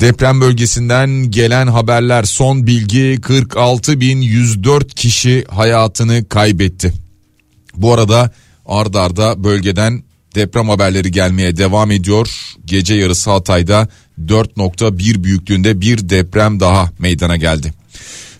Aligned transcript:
Deprem 0.00 0.40
bölgesinden 0.40 1.30
gelen 1.30 1.66
haberler 1.66 2.24
son 2.24 2.66
bilgi 2.66 3.18
46.104 3.20 4.88
kişi 4.94 5.44
hayatını 5.48 6.28
kaybetti. 6.28 6.92
Bu 7.76 7.94
arada 7.94 8.30
ard 8.66 8.94
arda 8.94 9.44
bölgeden 9.44 10.02
deprem 10.34 10.68
haberleri 10.68 11.12
gelmeye 11.12 11.56
devam 11.56 11.90
ediyor. 11.90 12.28
Gece 12.64 12.94
yarısı 12.94 13.30
Hatay'da 13.30 13.88
4.1 14.26 15.24
büyüklüğünde 15.24 15.80
bir 15.80 16.08
deprem 16.08 16.60
daha 16.60 16.90
meydana 16.98 17.36
geldi. 17.36 17.72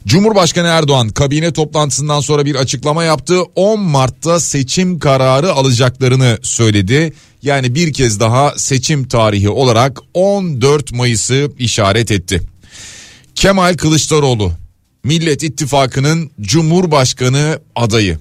Cumhurbaşkanı 0.07 0.69
Erdoğan 0.69 1.09
kabine 1.09 1.53
toplantısından 1.53 2.21
sonra 2.21 2.45
bir 2.45 2.55
açıklama 2.55 3.05
yaptı. 3.05 3.43
10 3.55 3.81
Mart'ta 3.81 4.41
seçim 4.41 4.99
kararı 4.99 5.53
alacaklarını 5.53 6.39
söyledi. 6.43 7.13
Yani 7.43 7.75
bir 7.75 7.93
kez 7.93 8.21
daha 8.21 8.55
seçim 8.57 9.09
tarihi 9.09 9.49
olarak 9.49 9.99
14 10.15 10.93
Mayıs'ı 10.93 11.53
işaret 11.59 12.11
etti. 12.11 12.41
Kemal 13.35 13.77
Kılıçdaroğlu 13.77 14.53
Millet 15.05 15.43
İttifakı'nın 15.43 16.31
Cumhurbaşkanı 16.41 17.61
adayı. 17.77 18.19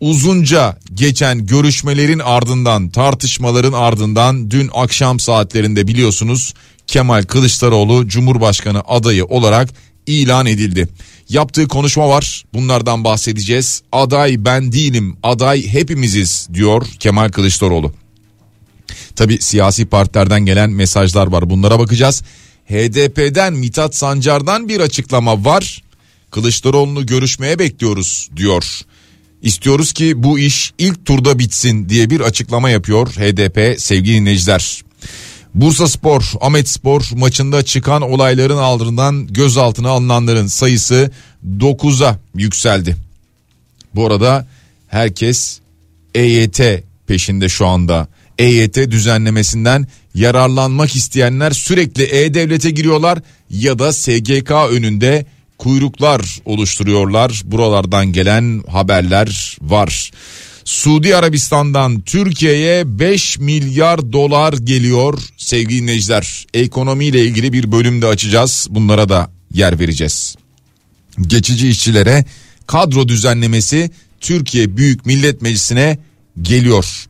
Uzunca 0.00 0.78
geçen 0.94 1.46
görüşmelerin 1.46 2.18
ardından 2.18 2.88
tartışmaların 2.88 3.72
ardından 3.72 4.50
dün 4.50 4.70
akşam 4.74 5.20
saatlerinde 5.20 5.86
biliyorsunuz 5.86 6.54
Kemal 6.86 7.22
Kılıçdaroğlu 7.22 8.08
Cumhurbaşkanı 8.08 8.80
adayı 8.86 9.24
olarak 9.24 9.68
ilan 10.06 10.46
edildi. 10.46 10.88
Yaptığı 11.28 11.68
konuşma 11.68 12.08
var 12.08 12.44
bunlardan 12.54 13.04
bahsedeceğiz. 13.04 13.82
Aday 13.92 14.44
ben 14.44 14.72
değilim 14.72 15.16
aday 15.22 15.66
hepimiziz 15.66 16.48
diyor 16.54 16.86
Kemal 16.98 17.28
Kılıçdaroğlu. 17.28 17.92
Tabi 19.16 19.38
siyasi 19.40 19.86
partilerden 19.86 20.40
gelen 20.40 20.70
mesajlar 20.70 21.26
var 21.26 21.50
bunlara 21.50 21.78
bakacağız. 21.78 22.22
HDP'den 22.66 23.52
Mithat 23.52 23.96
Sancar'dan 23.96 24.68
bir 24.68 24.80
açıklama 24.80 25.44
var. 25.44 25.82
Kılıçdaroğlu'nu 26.30 27.06
görüşmeye 27.06 27.58
bekliyoruz 27.58 28.28
diyor. 28.36 28.64
İstiyoruz 29.42 29.92
ki 29.92 30.22
bu 30.22 30.38
iş 30.38 30.72
ilk 30.78 31.06
turda 31.06 31.38
bitsin 31.38 31.88
diye 31.88 32.10
bir 32.10 32.20
açıklama 32.20 32.70
yapıyor 32.70 33.08
HDP 33.08 33.80
sevgili 33.80 34.16
dinleyiciler. 34.16 34.82
Bursa 35.54 35.88
Spor, 35.88 36.32
Ahmet 36.40 36.68
Spor 36.68 37.10
maçında 37.16 37.62
çıkan 37.62 38.02
olayların 38.02 38.56
ardından 38.56 39.26
gözaltına 39.26 39.88
alınanların 39.88 40.46
sayısı 40.46 41.10
9'a 41.58 42.18
yükseldi. 42.34 42.96
Bu 43.94 44.06
arada 44.06 44.46
herkes 44.88 45.60
EYT 46.14 46.60
peşinde 47.06 47.48
şu 47.48 47.66
anda. 47.66 48.08
EYT 48.38 48.76
düzenlemesinden 48.76 49.86
yararlanmak 50.14 50.96
isteyenler 50.96 51.50
sürekli 51.50 52.02
E-Devlet'e 52.02 52.70
giriyorlar 52.70 53.18
ya 53.50 53.78
da 53.78 53.92
SGK 53.92 54.50
önünde 54.70 55.26
kuyruklar 55.58 56.40
oluşturuyorlar. 56.44 57.42
Buralardan 57.44 58.06
gelen 58.06 58.62
haberler 58.68 59.56
var. 59.62 60.10
Suudi 60.64 61.16
Arabistan'dan 61.16 62.00
Türkiye'ye 62.00 62.98
5 62.98 63.38
milyar 63.38 64.12
dolar 64.12 64.52
geliyor 64.52 65.18
sevgili 65.36 65.82
dinleyiciler. 65.82 66.46
Ekonomiyle 66.54 67.24
ilgili 67.24 67.52
bir 67.52 67.72
bölümde 67.72 68.06
açacağız. 68.06 68.66
Bunlara 68.70 69.08
da 69.08 69.30
yer 69.54 69.78
vereceğiz. 69.78 70.36
Geçici 71.20 71.68
işçilere 71.68 72.24
kadro 72.66 73.08
düzenlemesi 73.08 73.90
Türkiye 74.20 74.76
Büyük 74.76 75.06
Millet 75.06 75.42
Meclisi'ne 75.42 75.98
geliyor. 76.42 77.06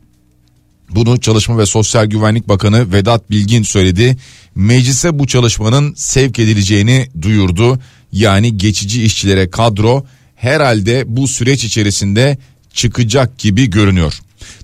Bunu 0.95 1.21
Çalışma 1.21 1.59
ve 1.59 1.67
Sosyal 1.67 2.07
Güvenlik 2.07 2.49
Bakanı 2.49 2.93
Vedat 2.93 3.31
Bilgin 3.31 3.63
söyledi. 3.63 4.17
Meclise 4.55 5.19
bu 5.19 5.27
çalışmanın 5.27 5.95
sevk 5.97 6.39
edileceğini 6.39 7.09
duyurdu. 7.23 7.79
Yani 8.13 8.59
geçici 8.59 9.03
işçilere 9.03 9.51
kadro 9.51 10.05
herhalde 10.35 11.05
bu 11.07 11.29
süreç 11.29 11.65
içerisinde 11.65 12.39
çıkacak 12.73 13.39
gibi 13.39 13.71
görünüyor. 13.71 14.21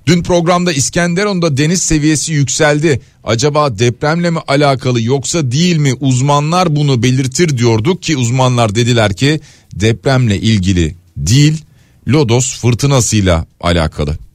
Dün 0.06 0.22
programda 0.22 0.72
İskenderun'da 0.72 1.56
deniz 1.56 1.82
seviyesi 1.82 2.32
yükseldi. 2.32 3.00
Acaba 3.24 3.78
depremle 3.78 4.30
mi 4.30 4.38
alakalı 4.48 5.02
yoksa 5.02 5.50
değil 5.52 5.76
mi 5.76 5.94
uzmanlar 5.94 6.76
bunu 6.76 7.02
belirtir 7.02 7.58
diyorduk 7.58 8.02
ki 8.02 8.16
uzmanlar 8.16 8.74
dediler 8.74 9.14
ki 9.14 9.40
depremle 9.74 10.40
ilgili 10.40 10.94
değil 11.16 11.64
Lodos 12.08 12.60
fırtınasıyla 12.60 13.46
alakalı. 13.60 14.29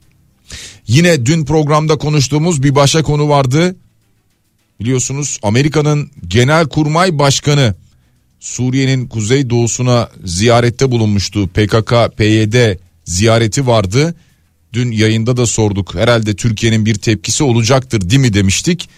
Yine 0.86 1.26
dün 1.26 1.44
programda 1.44 1.98
konuştuğumuz 1.98 2.62
bir 2.62 2.74
başka 2.74 3.02
konu 3.02 3.28
vardı. 3.28 3.76
Biliyorsunuz 4.80 5.38
Amerika'nın 5.42 6.10
Genel 6.28 6.68
Kurmay 6.68 7.18
Başkanı 7.18 7.74
Suriye'nin 8.40 9.06
kuzey 9.06 9.50
doğusuna 9.50 10.10
ziyarette 10.24 10.90
bulunmuştu. 10.90 11.48
PKK, 11.48 11.92
PYD 12.16 12.78
ziyareti 13.04 13.66
vardı. 13.66 14.14
Dün 14.72 14.90
yayında 14.90 15.36
da 15.36 15.46
sorduk. 15.46 15.94
Herhalde 15.94 16.36
Türkiye'nin 16.36 16.86
bir 16.86 16.94
tepkisi 16.94 17.44
olacaktır 17.44 18.10
değil 18.10 18.20
mi 18.20 18.34
demiştik. 18.34 18.88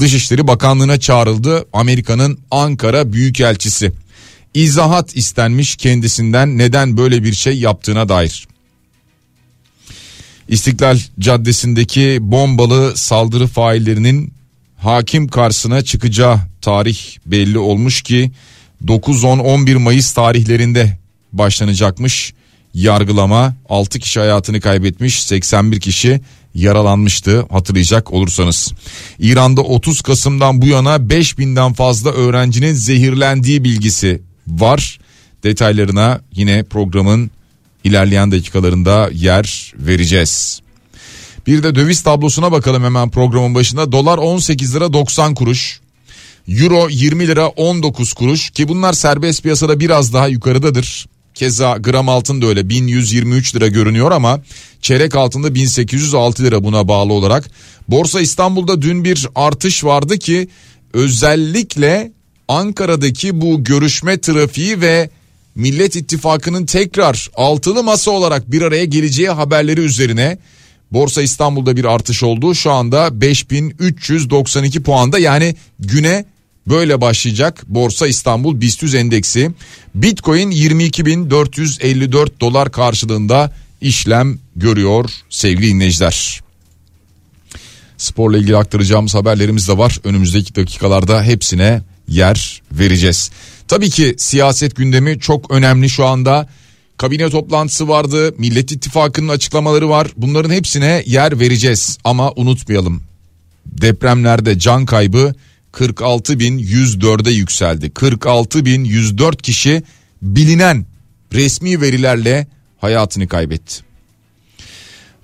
Dışişleri 0.00 0.46
Bakanlığı'na 0.46 1.00
çağrıldı 1.00 1.66
Amerika'nın 1.72 2.38
Ankara 2.50 3.12
Büyükelçisi. 3.12 3.92
İzahat 4.54 5.16
istenmiş 5.16 5.76
kendisinden 5.76 6.58
neden 6.58 6.96
böyle 6.96 7.24
bir 7.24 7.32
şey 7.32 7.58
yaptığına 7.58 8.08
dair. 8.08 8.48
İstiklal 10.48 10.98
Caddesi'ndeki 11.18 12.18
bombalı 12.20 12.96
saldırı 12.96 13.46
faillerinin 13.46 14.32
hakim 14.76 15.28
karşısına 15.28 15.82
çıkacağı 15.82 16.40
tarih 16.60 16.98
belli 17.26 17.58
olmuş 17.58 18.02
ki 18.02 18.30
9-10-11 18.84 19.78
Mayıs 19.78 20.12
tarihlerinde 20.12 20.98
başlanacakmış 21.32 22.34
yargılama 22.74 23.54
6 23.68 23.98
kişi 23.98 24.20
hayatını 24.20 24.60
kaybetmiş 24.60 25.22
81 25.22 25.80
kişi 25.80 26.20
yaralanmıştı 26.54 27.46
hatırlayacak 27.50 28.12
olursanız. 28.12 28.72
İran'da 29.18 29.60
30 29.60 30.00
Kasım'dan 30.00 30.62
bu 30.62 30.66
yana 30.66 30.96
5000'den 30.96 31.72
fazla 31.72 32.10
öğrencinin 32.10 32.72
zehirlendiği 32.72 33.64
bilgisi 33.64 34.22
var. 34.48 34.98
Detaylarına 35.44 36.20
yine 36.32 36.62
programın 36.62 37.30
ilerleyen 37.86 38.32
dakikalarında 38.32 39.10
yer 39.12 39.72
vereceğiz. 39.78 40.60
Bir 41.46 41.62
de 41.62 41.74
döviz 41.74 42.02
tablosuna 42.02 42.52
bakalım 42.52 42.84
hemen 42.84 43.10
programın 43.10 43.54
başında. 43.54 43.92
Dolar 43.92 44.18
18 44.18 44.74
lira 44.74 44.92
90 44.92 45.34
kuruş. 45.34 45.80
Euro 46.48 46.88
20 46.90 47.26
lira 47.26 47.48
19 47.48 48.12
kuruş 48.12 48.50
ki 48.50 48.68
bunlar 48.68 48.92
serbest 48.92 49.42
piyasada 49.42 49.80
biraz 49.80 50.12
daha 50.12 50.28
yukarıdadır. 50.28 51.06
Keza 51.34 51.76
gram 51.76 52.08
altın 52.08 52.42
da 52.42 52.46
öyle 52.46 52.68
1123 52.68 53.56
lira 53.56 53.66
görünüyor 53.66 54.10
ama 54.10 54.40
çeyrek 54.82 55.14
altında 55.14 55.54
1806 55.54 56.42
lira 56.42 56.64
buna 56.64 56.88
bağlı 56.88 57.12
olarak. 57.12 57.50
Borsa 57.88 58.20
İstanbul'da 58.20 58.82
dün 58.82 59.04
bir 59.04 59.28
artış 59.34 59.84
vardı 59.84 60.18
ki 60.18 60.48
özellikle 60.92 62.12
Ankara'daki 62.48 63.40
bu 63.40 63.64
görüşme 63.64 64.20
trafiği 64.20 64.80
ve 64.80 65.10
Millet 65.56 65.96
İttifakı'nın 65.96 66.66
tekrar 66.66 67.30
altılı 67.34 67.82
masa 67.82 68.10
olarak 68.10 68.50
bir 68.50 68.62
araya 68.62 68.84
geleceği 68.84 69.28
haberleri 69.28 69.80
üzerine 69.80 70.38
Borsa 70.92 71.22
İstanbul'da 71.22 71.76
bir 71.76 71.84
artış 71.84 72.22
oldu. 72.22 72.54
Şu 72.54 72.70
anda 72.70 73.20
5392 73.20 74.82
puanda 74.82 75.18
yani 75.18 75.56
güne 75.78 76.24
Böyle 76.68 77.00
başlayacak 77.00 77.64
Borsa 77.68 78.06
İstanbul 78.06 78.60
BIST 78.60 78.94
endeksi. 78.94 79.50
Bitcoin 79.94 80.50
22.454 80.50 82.28
dolar 82.40 82.72
karşılığında 82.72 83.52
işlem 83.80 84.38
görüyor 84.56 85.10
sevgili 85.30 85.66
dinleyiciler. 85.66 86.40
Sporla 87.96 88.38
ilgili 88.38 88.56
aktaracağımız 88.56 89.14
haberlerimiz 89.14 89.68
de 89.68 89.78
var. 89.78 90.00
Önümüzdeki 90.04 90.54
dakikalarda 90.54 91.22
hepsine 91.22 91.82
yer 92.08 92.62
vereceğiz. 92.72 93.30
Tabii 93.68 93.90
ki 93.90 94.14
siyaset 94.18 94.76
gündemi 94.76 95.20
çok 95.20 95.50
önemli 95.50 95.90
şu 95.90 96.04
anda. 96.04 96.48
Kabine 96.96 97.30
toplantısı 97.30 97.88
vardı, 97.88 98.34
Millet 98.38 98.72
İttifakı'nın 98.72 99.28
açıklamaları 99.28 99.88
var. 99.88 100.08
Bunların 100.16 100.50
hepsine 100.50 101.02
yer 101.06 101.40
vereceğiz 101.40 101.98
ama 102.04 102.32
unutmayalım. 102.36 103.02
Depremlerde 103.66 104.58
can 104.58 104.86
kaybı 104.86 105.34
46.104'e 105.72 107.32
yükseldi. 107.32 107.86
46.104 107.86 109.36
kişi 109.36 109.82
bilinen 110.22 110.86
resmi 111.32 111.80
verilerle 111.80 112.46
hayatını 112.78 113.28
kaybetti. 113.28 113.86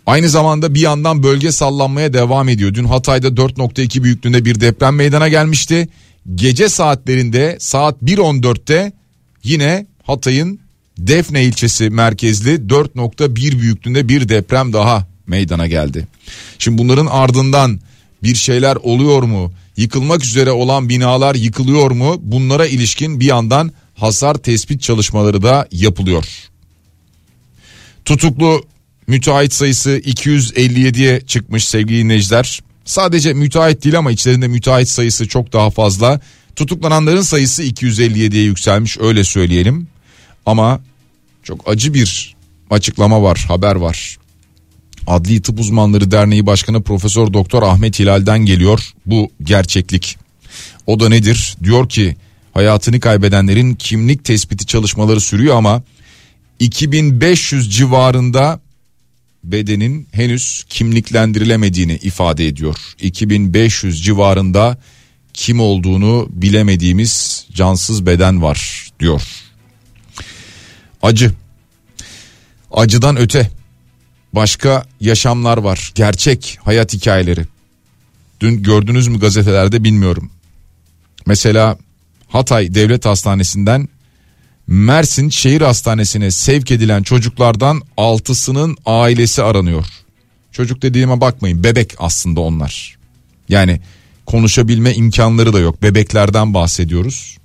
Aynı 0.06 0.28
zamanda 0.28 0.74
bir 0.74 0.80
yandan 0.80 1.22
bölge 1.22 1.52
sallanmaya 1.52 2.12
devam 2.12 2.48
ediyor. 2.48 2.74
Dün 2.74 2.84
Hatay'da 2.84 3.28
4.2 3.28 4.02
büyüklüğünde 4.02 4.44
bir 4.44 4.60
deprem 4.60 4.96
meydana 4.96 5.28
gelmişti. 5.28 5.88
Gece 6.34 6.68
saatlerinde 6.68 7.56
saat 7.60 8.02
1.14'te 8.02 8.92
yine 9.44 9.86
Hatay'ın 10.02 10.60
Defne 10.98 11.44
ilçesi 11.44 11.90
merkezli 11.90 12.54
4.1 12.54 13.60
büyüklüğünde 13.60 14.08
bir 14.08 14.28
deprem 14.28 14.72
daha 14.72 15.06
meydana 15.26 15.66
geldi. 15.66 16.08
Şimdi 16.58 16.78
bunların 16.78 17.06
ardından 17.06 17.80
bir 18.22 18.34
şeyler 18.34 18.76
oluyor 18.76 19.22
mu? 19.22 19.52
Yıkılmak 19.76 20.24
üzere 20.24 20.50
olan 20.50 20.88
binalar 20.88 21.34
yıkılıyor 21.34 21.90
mu? 21.90 22.16
Bunlara 22.22 22.66
ilişkin 22.66 23.20
bir 23.20 23.26
yandan 23.26 23.72
hasar 23.94 24.34
tespit 24.34 24.82
çalışmaları 24.82 25.42
da 25.42 25.68
yapılıyor. 25.72 26.24
Tutuklu 28.04 28.64
müteahhit 29.06 29.52
sayısı 29.52 29.90
257'ye 29.90 31.20
çıkmış 31.20 31.68
sevgili 31.68 32.04
dinleyiciler. 32.04 32.60
Sadece 32.84 33.32
müteahhit 33.32 33.84
değil 33.84 33.98
ama 33.98 34.10
içlerinde 34.10 34.48
müteahhit 34.48 34.88
sayısı 34.88 35.28
çok 35.28 35.52
daha 35.52 35.70
fazla. 35.70 36.20
Tutuklananların 36.56 37.22
sayısı 37.22 37.64
257'ye 37.64 38.42
yükselmiş 38.42 38.98
öyle 39.00 39.24
söyleyelim. 39.24 39.86
Ama 40.46 40.80
çok 41.42 41.68
acı 41.68 41.94
bir 41.94 42.36
açıklama 42.70 43.22
var, 43.22 43.44
haber 43.48 43.74
var. 43.76 44.18
Adli 45.06 45.42
Tıp 45.42 45.60
Uzmanları 45.60 46.10
Derneği 46.10 46.46
Başkanı 46.46 46.82
Profesör 46.82 47.32
Doktor 47.32 47.62
Ahmet 47.62 47.98
Hilal'den 47.98 48.38
geliyor 48.38 48.92
bu 49.06 49.30
gerçeklik. 49.42 50.18
O 50.86 51.00
da 51.00 51.08
nedir? 51.08 51.56
Diyor 51.64 51.88
ki 51.88 52.16
hayatını 52.54 53.00
kaybedenlerin 53.00 53.74
kimlik 53.74 54.24
tespiti 54.24 54.66
çalışmaları 54.66 55.20
sürüyor 55.20 55.56
ama 55.56 55.82
2500 56.58 57.76
civarında 57.76 58.60
bedenin 59.44 60.08
henüz 60.12 60.64
kimliklendirilemediğini 60.68 61.94
ifade 61.94 62.46
ediyor. 62.46 62.76
2500 63.00 64.04
civarında 64.04 64.78
kim 65.34 65.60
olduğunu 65.60 66.28
bilemediğimiz 66.30 67.46
cansız 67.52 68.06
beden 68.06 68.42
var 68.42 68.90
diyor. 69.00 69.22
Acı. 71.02 71.32
Acıdan 72.72 73.16
öte 73.16 73.50
başka 74.32 74.84
yaşamlar 75.00 75.58
var. 75.58 75.92
Gerçek 75.94 76.58
hayat 76.62 76.92
hikayeleri. 76.94 77.44
Dün 78.40 78.62
gördünüz 78.62 79.08
mü 79.08 79.20
gazetelerde 79.20 79.84
bilmiyorum. 79.84 80.30
Mesela 81.26 81.78
Hatay 82.28 82.74
Devlet 82.74 83.06
Hastanesi'nden 83.06 83.88
Mersin 84.66 85.28
Şehir 85.28 85.60
Hastanesi'ne 85.60 86.30
sevk 86.30 86.70
edilen 86.70 87.02
çocuklardan 87.02 87.82
altısının 87.96 88.76
ailesi 88.86 89.42
aranıyor. 89.42 89.86
Çocuk 90.52 90.82
dediğime 90.82 91.20
bakmayın 91.20 91.64
bebek 91.64 91.94
aslında 91.98 92.40
onlar. 92.40 92.96
Yani 93.48 93.80
konuşabilme 94.26 94.94
imkanları 94.94 95.52
da 95.52 95.58
yok 95.58 95.82
bebeklerden 95.82 96.54
bahsediyoruz. 96.54 97.38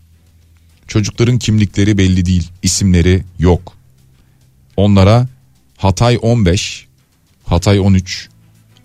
Çocukların 0.87 1.37
kimlikleri 1.39 1.97
belli 1.97 2.25
değil 2.25 2.49
isimleri 2.63 3.23
yok. 3.39 3.73
Onlara 4.77 5.27
Hatay 5.77 6.19
15, 6.21 6.87
Hatay 7.45 7.79
13, 7.79 8.29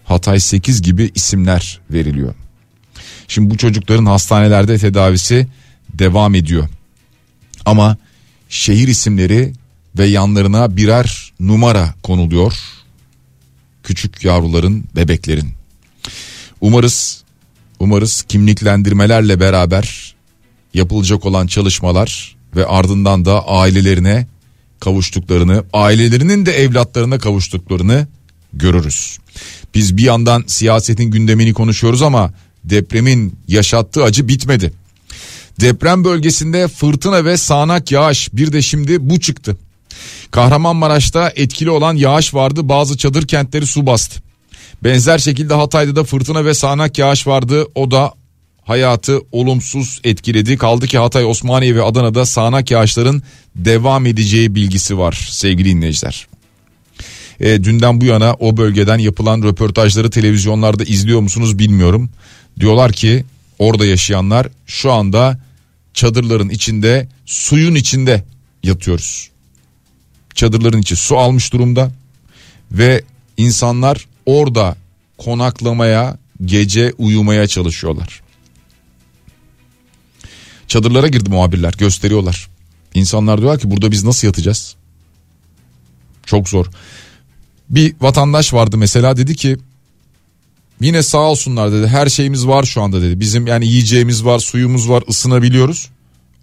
Hatay 0.04 0.40
8 0.40 0.82
gibi 0.82 1.10
isimler 1.14 1.80
veriliyor. 1.90 2.34
Şimdi 3.28 3.50
bu 3.50 3.56
çocukların 3.56 4.06
hastanelerde 4.06 4.78
tedavisi 4.78 5.46
devam 5.98 6.34
ediyor. 6.34 6.68
Ama 7.64 7.96
şehir 8.52 8.88
isimleri 8.88 9.52
ve 9.98 10.06
yanlarına 10.06 10.76
birer 10.76 11.32
numara 11.40 11.94
konuluyor. 12.02 12.54
Küçük 13.82 14.24
yavruların, 14.24 14.84
bebeklerin. 14.96 15.48
Umarız 16.60 17.24
umarız 17.80 18.22
kimliklendirmelerle 18.28 19.40
beraber 19.40 20.14
yapılacak 20.74 21.24
olan 21.24 21.46
çalışmalar 21.46 22.36
ve 22.56 22.66
ardından 22.66 23.24
da 23.24 23.48
ailelerine 23.48 24.26
kavuştuklarını, 24.80 25.64
ailelerinin 25.72 26.46
de 26.46 26.52
evlatlarına 26.52 27.18
kavuştuklarını 27.18 28.06
görürüz. 28.52 29.18
Biz 29.74 29.96
bir 29.96 30.02
yandan 30.02 30.44
siyasetin 30.46 31.10
gündemini 31.10 31.52
konuşuyoruz 31.52 32.02
ama 32.02 32.32
depremin 32.64 33.36
yaşattığı 33.48 34.04
acı 34.04 34.28
bitmedi. 34.28 34.72
Deprem 35.60 36.04
bölgesinde 36.04 36.68
fırtına 36.68 37.24
ve 37.24 37.36
sağanak 37.36 37.92
yağış 37.92 38.28
bir 38.32 38.52
de 38.52 38.62
şimdi 38.62 39.10
bu 39.10 39.20
çıktı. 39.20 39.56
Kahramanmaraş'ta 40.30 41.32
etkili 41.36 41.70
olan 41.70 41.96
yağış 41.96 42.34
vardı 42.34 42.68
bazı 42.68 42.96
çadır 42.96 43.26
kentleri 43.26 43.66
su 43.66 43.86
bastı. 43.86 44.22
Benzer 44.84 45.18
şekilde 45.18 45.54
Hatay'da 45.54 45.96
da 45.96 46.04
fırtına 46.04 46.44
ve 46.44 46.54
sağanak 46.54 46.98
yağış 46.98 47.26
vardı 47.26 47.66
o 47.74 47.90
da 47.90 48.14
hayatı 48.64 49.20
olumsuz 49.32 50.00
etkiledi. 50.04 50.56
Kaldı 50.56 50.86
ki 50.86 50.98
Hatay, 50.98 51.24
Osmaniye 51.24 51.76
ve 51.76 51.82
Adana'da 51.82 52.26
sağanak 52.26 52.70
yağışların 52.70 53.22
devam 53.56 54.06
edeceği 54.06 54.54
bilgisi 54.54 54.98
var 54.98 55.28
sevgili 55.30 55.68
dinleyiciler. 55.68 56.26
E, 57.40 57.64
dünden 57.64 58.00
bu 58.00 58.04
yana 58.04 58.34
o 58.34 58.56
bölgeden 58.56 58.98
yapılan 58.98 59.42
röportajları 59.42 60.10
televizyonlarda 60.10 60.84
izliyor 60.84 61.20
musunuz 61.20 61.58
bilmiyorum. 61.58 62.10
Diyorlar 62.60 62.92
ki 62.92 63.24
orada 63.62 63.86
yaşayanlar 63.86 64.48
şu 64.66 64.92
anda 64.92 65.40
çadırların 65.94 66.48
içinde 66.48 67.08
suyun 67.26 67.74
içinde 67.74 68.24
yatıyoruz. 68.62 69.30
Çadırların 70.34 70.80
içi 70.80 70.96
su 70.96 71.18
almış 71.18 71.52
durumda 71.52 71.92
ve 72.72 73.02
insanlar 73.36 74.06
orada 74.26 74.76
konaklamaya 75.18 76.18
gece 76.44 76.92
uyumaya 76.98 77.46
çalışıyorlar. 77.46 78.22
Çadırlara 80.68 81.08
girdi 81.08 81.30
muhabirler 81.30 81.74
gösteriyorlar. 81.78 82.48
İnsanlar 82.94 83.38
diyorlar 83.38 83.60
ki 83.60 83.70
burada 83.70 83.90
biz 83.90 84.04
nasıl 84.04 84.26
yatacağız? 84.26 84.74
Çok 86.26 86.48
zor. 86.48 86.66
Bir 87.70 87.94
vatandaş 88.00 88.54
vardı 88.54 88.76
mesela 88.76 89.16
dedi 89.16 89.36
ki 89.36 89.56
yine 90.86 91.02
sağ 91.02 91.18
olsunlar 91.18 91.72
dedi 91.72 91.86
her 91.86 92.08
şeyimiz 92.08 92.46
var 92.46 92.64
şu 92.64 92.82
anda 92.82 93.02
dedi. 93.02 93.20
Bizim 93.20 93.46
yani 93.46 93.66
yiyeceğimiz 93.66 94.24
var 94.24 94.38
suyumuz 94.38 94.88
var 94.88 95.04
ısınabiliyoruz. 95.08 95.88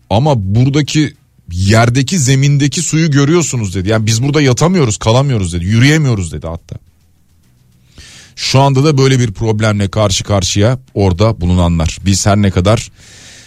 Ama 0.10 0.56
buradaki 0.56 1.14
yerdeki 1.52 2.20
zemindeki 2.20 2.82
suyu 2.82 3.12
görüyorsunuz 3.12 3.76
dedi. 3.76 3.90
Yani 3.90 4.06
biz 4.06 4.24
burada 4.24 4.42
yatamıyoruz 4.42 4.98
kalamıyoruz 4.98 5.54
dedi 5.54 5.66
yürüyemiyoruz 5.66 6.32
dedi 6.32 6.48
hatta. 6.48 6.76
Şu 8.36 8.60
anda 8.60 8.84
da 8.84 8.98
böyle 8.98 9.20
bir 9.20 9.32
problemle 9.32 9.90
karşı 9.90 10.24
karşıya 10.24 10.80
orada 10.94 11.42
bulunanlar. 11.42 11.98
Biz 12.06 12.26
her 12.26 12.38
ne 12.38 12.52
kadar 12.52 12.92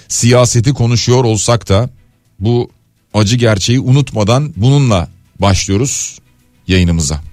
siyaseti 0.09 0.73
konuşuyor 0.73 1.25
olsak 1.25 1.69
da 1.69 1.91
bu 2.41 2.71
acı 3.15 3.37
gerçeği 3.37 3.81
unutmadan 3.81 4.53
bununla 4.57 5.09
başlıyoruz 5.39 6.19
yayınımıza. 6.69 7.32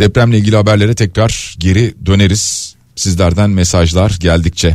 Depremle 0.00 0.38
ilgili 0.38 0.56
haberlere 0.56 0.94
tekrar 0.94 1.54
geri 1.58 1.94
döneriz. 2.06 2.74
Sizlerden 2.96 3.50
mesajlar 3.50 4.16
geldikçe. 4.20 4.74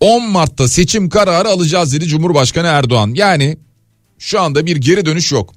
10 0.00 0.30
Mart'ta 0.30 0.68
seçim 0.68 1.08
kararı 1.08 1.48
alacağız 1.48 1.92
dedi 1.94 2.06
Cumhurbaşkanı 2.06 2.66
Erdoğan. 2.66 3.12
Yani 3.14 3.56
şu 4.18 4.40
anda 4.40 4.66
bir 4.66 4.76
geri 4.76 5.06
dönüş 5.06 5.32
yok. 5.32 5.54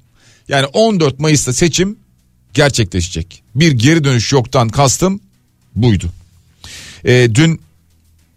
Yani 0.48 0.66
14 0.66 1.20
Mayıs'ta 1.20 1.54
seçim 1.54 1.98
gerçekleşecek. 2.54 3.44
Bir 3.56 3.72
geri 3.72 4.04
dönüş 4.04 4.32
yoktan 4.32 4.70
kastım 4.70 5.22
buydu. 5.76 6.10
E, 7.06 7.30
dün 7.36 7.62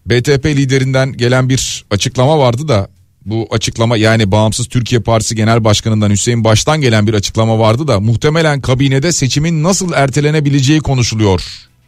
BTP 0.07 0.47
liderinden 0.47 1.13
gelen 1.13 1.49
bir 1.49 1.85
açıklama 1.91 2.39
vardı 2.39 2.69
da 2.69 2.89
bu 3.27 3.49
açıklama 3.51 3.97
yani 3.97 4.31
Bağımsız 4.31 4.67
Türkiye 4.67 5.01
Partisi 5.01 5.35
Genel 5.35 5.65
Başkanı'ndan 5.65 6.11
Hüseyin 6.11 6.45
Baş'tan 6.45 6.81
gelen 6.81 7.07
bir 7.07 7.15
açıklama 7.15 7.59
vardı 7.59 7.89
da 7.89 8.01
muhtemelen 8.01 8.61
kabinede 8.61 9.13
seçimin 9.13 9.63
nasıl 9.63 9.93
ertelenebileceği 9.93 10.81
konuşuluyor 10.81 11.43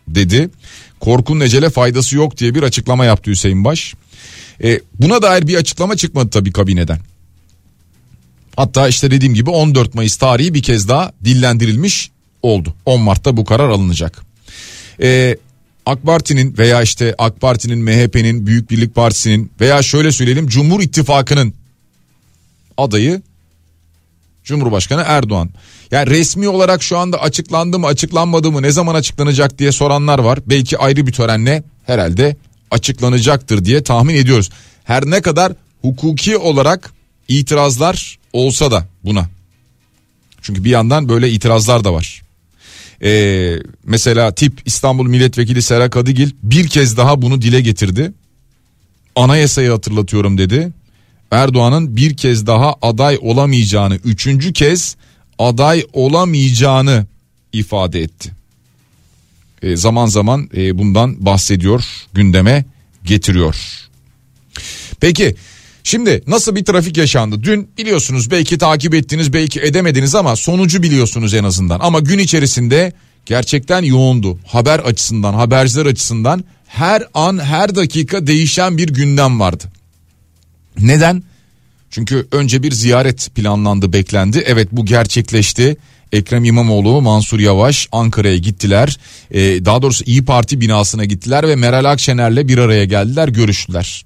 dedi. 0.08 0.50
Korkunun 1.00 1.40
ecele 1.40 1.70
faydası 1.70 2.16
yok 2.16 2.36
diye 2.38 2.54
bir 2.54 2.62
açıklama 2.62 3.04
yaptı 3.04 3.30
Hüseyin 3.30 3.64
Baş. 3.64 3.94
E, 4.64 4.80
buna 5.00 5.22
dair 5.22 5.46
bir 5.46 5.56
açıklama 5.56 5.96
çıkmadı 5.96 6.30
tabii 6.30 6.52
kabineden. 6.52 6.98
Hatta 8.56 8.88
işte 8.88 9.10
dediğim 9.10 9.34
gibi 9.34 9.50
14 9.50 9.94
Mayıs 9.94 10.16
tarihi 10.16 10.54
bir 10.54 10.62
kez 10.62 10.88
daha 10.88 11.12
dillendirilmiş 11.24 12.10
oldu. 12.42 12.74
10 12.86 13.00
Mart'ta 13.00 13.36
bu 13.36 13.44
karar 13.44 13.68
alınacak. 13.68 14.22
Ee, 15.00 15.36
AK 15.86 16.02
Parti'nin 16.02 16.58
veya 16.58 16.82
işte 16.82 17.14
AK 17.18 17.40
Parti'nin 17.40 17.78
MHP'nin 17.78 18.46
Büyük 18.46 18.70
Birlik 18.70 18.94
Partisi'nin 18.94 19.52
veya 19.60 19.82
şöyle 19.82 20.12
söyleyelim 20.12 20.46
Cumhur 20.46 20.80
İttifakı'nın 20.80 21.54
adayı 22.76 23.22
Cumhurbaşkanı 24.44 25.02
Erdoğan. 25.06 25.50
Yani 25.90 26.10
resmi 26.10 26.48
olarak 26.48 26.82
şu 26.82 26.98
anda 26.98 27.20
açıklandı 27.22 27.78
mı 27.78 27.86
açıklanmadı 27.86 28.52
mı 28.52 28.62
ne 28.62 28.70
zaman 28.70 28.94
açıklanacak 28.94 29.58
diye 29.58 29.72
soranlar 29.72 30.18
var. 30.18 30.38
Belki 30.46 30.78
ayrı 30.78 31.06
bir 31.06 31.12
törenle 31.12 31.62
herhalde 31.86 32.36
açıklanacaktır 32.70 33.64
diye 33.64 33.82
tahmin 33.82 34.14
ediyoruz. 34.14 34.50
Her 34.84 35.06
ne 35.06 35.22
kadar 35.22 35.52
hukuki 35.82 36.36
olarak 36.36 36.92
itirazlar 37.28 38.18
olsa 38.32 38.70
da 38.70 38.86
buna. 39.04 39.28
Çünkü 40.42 40.64
bir 40.64 40.70
yandan 40.70 41.08
böyle 41.08 41.30
itirazlar 41.30 41.84
da 41.84 41.92
var. 41.92 42.23
Ee, 43.04 43.58
mesela 43.84 44.34
tip 44.34 44.62
İstanbul 44.64 45.06
Milletvekili 45.06 45.62
Sera 45.62 45.90
Kadıgil 45.90 46.30
bir 46.42 46.68
kez 46.68 46.96
daha 46.96 47.22
bunu 47.22 47.42
dile 47.42 47.60
getirdi. 47.60 48.12
Anayasayı 49.16 49.70
hatırlatıyorum 49.70 50.38
dedi. 50.38 50.72
Erdoğan'ın 51.30 51.96
bir 51.96 52.16
kez 52.16 52.46
daha 52.46 52.74
aday 52.82 53.18
olamayacağını, 53.20 53.94
üçüncü 54.04 54.52
kez 54.52 54.96
aday 55.38 55.84
olamayacağını 55.92 57.06
ifade 57.52 58.02
etti. 58.02 58.32
E, 59.62 59.76
zaman 59.76 60.06
zaman 60.06 60.50
e, 60.56 60.78
bundan 60.78 61.26
bahsediyor, 61.26 61.84
gündeme 62.14 62.64
getiriyor. 63.04 63.56
Peki 65.00 65.34
Şimdi 65.84 66.22
nasıl 66.26 66.56
bir 66.56 66.64
trafik 66.64 66.96
yaşandı? 66.96 67.42
Dün 67.42 67.68
biliyorsunuz 67.78 68.30
belki 68.30 68.58
takip 68.58 68.94
ettiniz 68.94 69.32
belki 69.32 69.60
edemediniz 69.60 70.14
ama 70.14 70.36
sonucu 70.36 70.82
biliyorsunuz 70.82 71.34
en 71.34 71.44
azından. 71.44 71.80
Ama 71.80 72.00
gün 72.00 72.18
içerisinde 72.18 72.92
gerçekten 73.26 73.82
yoğundu. 73.82 74.38
Haber 74.46 74.78
açısından, 74.78 75.34
haberciler 75.34 75.86
açısından 75.86 76.44
her 76.66 77.02
an 77.14 77.38
her 77.38 77.74
dakika 77.74 78.26
değişen 78.26 78.78
bir 78.78 78.88
gündem 78.88 79.40
vardı. 79.40 79.64
Neden? 80.78 81.22
Çünkü 81.90 82.26
önce 82.32 82.62
bir 82.62 82.72
ziyaret 82.72 83.30
planlandı, 83.34 83.92
beklendi. 83.92 84.42
Evet 84.46 84.68
bu 84.72 84.86
gerçekleşti. 84.86 85.76
Ekrem 86.12 86.44
İmamoğlu, 86.44 87.02
Mansur 87.02 87.38
Yavaş 87.38 87.88
Ankara'ya 87.92 88.36
gittiler. 88.36 88.98
Ee, 89.30 89.64
daha 89.64 89.82
doğrusu 89.82 90.04
İyi 90.04 90.24
Parti 90.24 90.60
binasına 90.60 91.04
gittiler 91.04 91.48
ve 91.48 91.56
Meral 91.56 91.84
Akşener'le 91.84 92.48
bir 92.48 92.58
araya 92.58 92.84
geldiler, 92.84 93.28
görüştüler. 93.28 94.04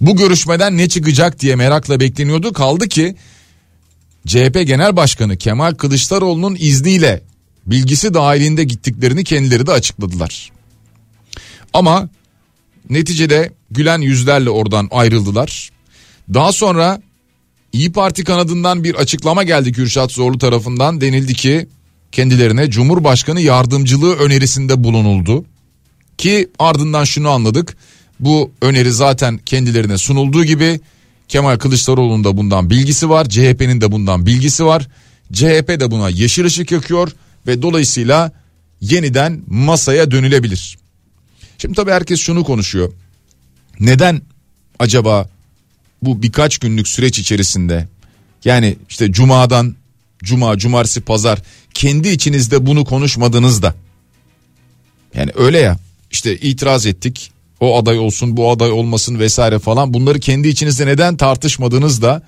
Bu 0.00 0.16
görüşmeden 0.16 0.76
ne 0.76 0.88
çıkacak 0.88 1.40
diye 1.40 1.56
merakla 1.56 2.00
bekleniyordu. 2.00 2.52
Kaldı 2.52 2.88
ki 2.88 3.16
CHP 4.26 4.66
Genel 4.66 4.96
Başkanı 4.96 5.36
Kemal 5.36 5.74
Kılıçdaroğlu'nun 5.74 6.56
izniyle 6.58 7.22
bilgisi 7.66 8.14
dahilinde 8.14 8.64
gittiklerini 8.64 9.24
kendileri 9.24 9.66
de 9.66 9.72
açıkladılar. 9.72 10.52
Ama 11.72 12.08
neticede 12.90 13.52
gülen 13.70 14.00
yüzlerle 14.00 14.50
oradan 14.50 14.88
ayrıldılar. 14.90 15.70
Daha 16.34 16.52
sonra 16.52 17.00
İyi 17.74 17.92
Parti 17.92 18.24
kanadından 18.24 18.84
bir 18.84 18.94
açıklama 18.94 19.42
geldi 19.42 19.72
Kürşat 19.72 20.12
Zorlu 20.12 20.38
tarafından 20.38 21.00
denildi 21.00 21.34
ki 21.34 21.68
kendilerine 22.12 22.70
Cumhurbaşkanı 22.70 23.40
yardımcılığı 23.40 24.14
önerisinde 24.14 24.84
bulunuldu. 24.84 25.44
Ki 26.18 26.50
ardından 26.58 27.04
şunu 27.04 27.30
anladık. 27.30 27.76
Bu 28.20 28.52
öneri 28.62 28.92
zaten 28.92 29.38
kendilerine 29.46 29.98
sunulduğu 29.98 30.44
gibi 30.44 30.80
Kemal 31.28 31.58
Kılıçdaroğlu'nun 31.58 32.24
da 32.24 32.36
bundan 32.36 32.70
bilgisi 32.70 33.10
var. 33.10 33.28
CHP'nin 33.28 33.80
de 33.80 33.92
bundan 33.92 34.26
bilgisi 34.26 34.66
var. 34.66 34.88
CHP 35.32 35.68
de 35.68 35.90
buna 35.90 36.10
yeşil 36.10 36.44
ışık 36.44 36.72
yakıyor 36.72 37.12
ve 37.46 37.62
dolayısıyla 37.62 38.32
yeniden 38.80 39.42
masaya 39.46 40.10
dönülebilir. 40.10 40.78
Şimdi 41.58 41.74
tabii 41.74 41.90
herkes 41.90 42.20
şunu 42.20 42.44
konuşuyor. 42.44 42.92
Neden 43.80 44.22
acaba 44.78 45.28
bu 46.02 46.22
birkaç 46.22 46.58
günlük 46.58 46.88
süreç 46.88 47.18
içerisinde 47.18 47.88
yani 48.44 48.76
işte 48.88 49.12
cumadan 49.12 49.76
cuma, 50.22 50.58
cumartesi, 50.58 51.00
pazar 51.00 51.42
kendi 51.74 52.08
içinizde 52.08 52.66
bunu 52.66 52.84
konuşmadınız 52.84 53.62
da 53.62 53.74
yani 55.14 55.30
öyle 55.34 55.58
ya 55.58 55.78
işte 56.10 56.36
itiraz 56.36 56.86
ettik 56.86 57.32
o 57.60 57.78
aday 57.78 57.98
olsun 57.98 58.36
bu 58.36 58.50
aday 58.50 58.70
olmasın 58.70 59.18
vesaire 59.18 59.58
falan 59.58 59.94
bunları 59.94 60.20
kendi 60.20 60.48
içinizde 60.48 60.86
neden 60.86 61.16
tartışmadınız 61.16 62.02
da 62.02 62.22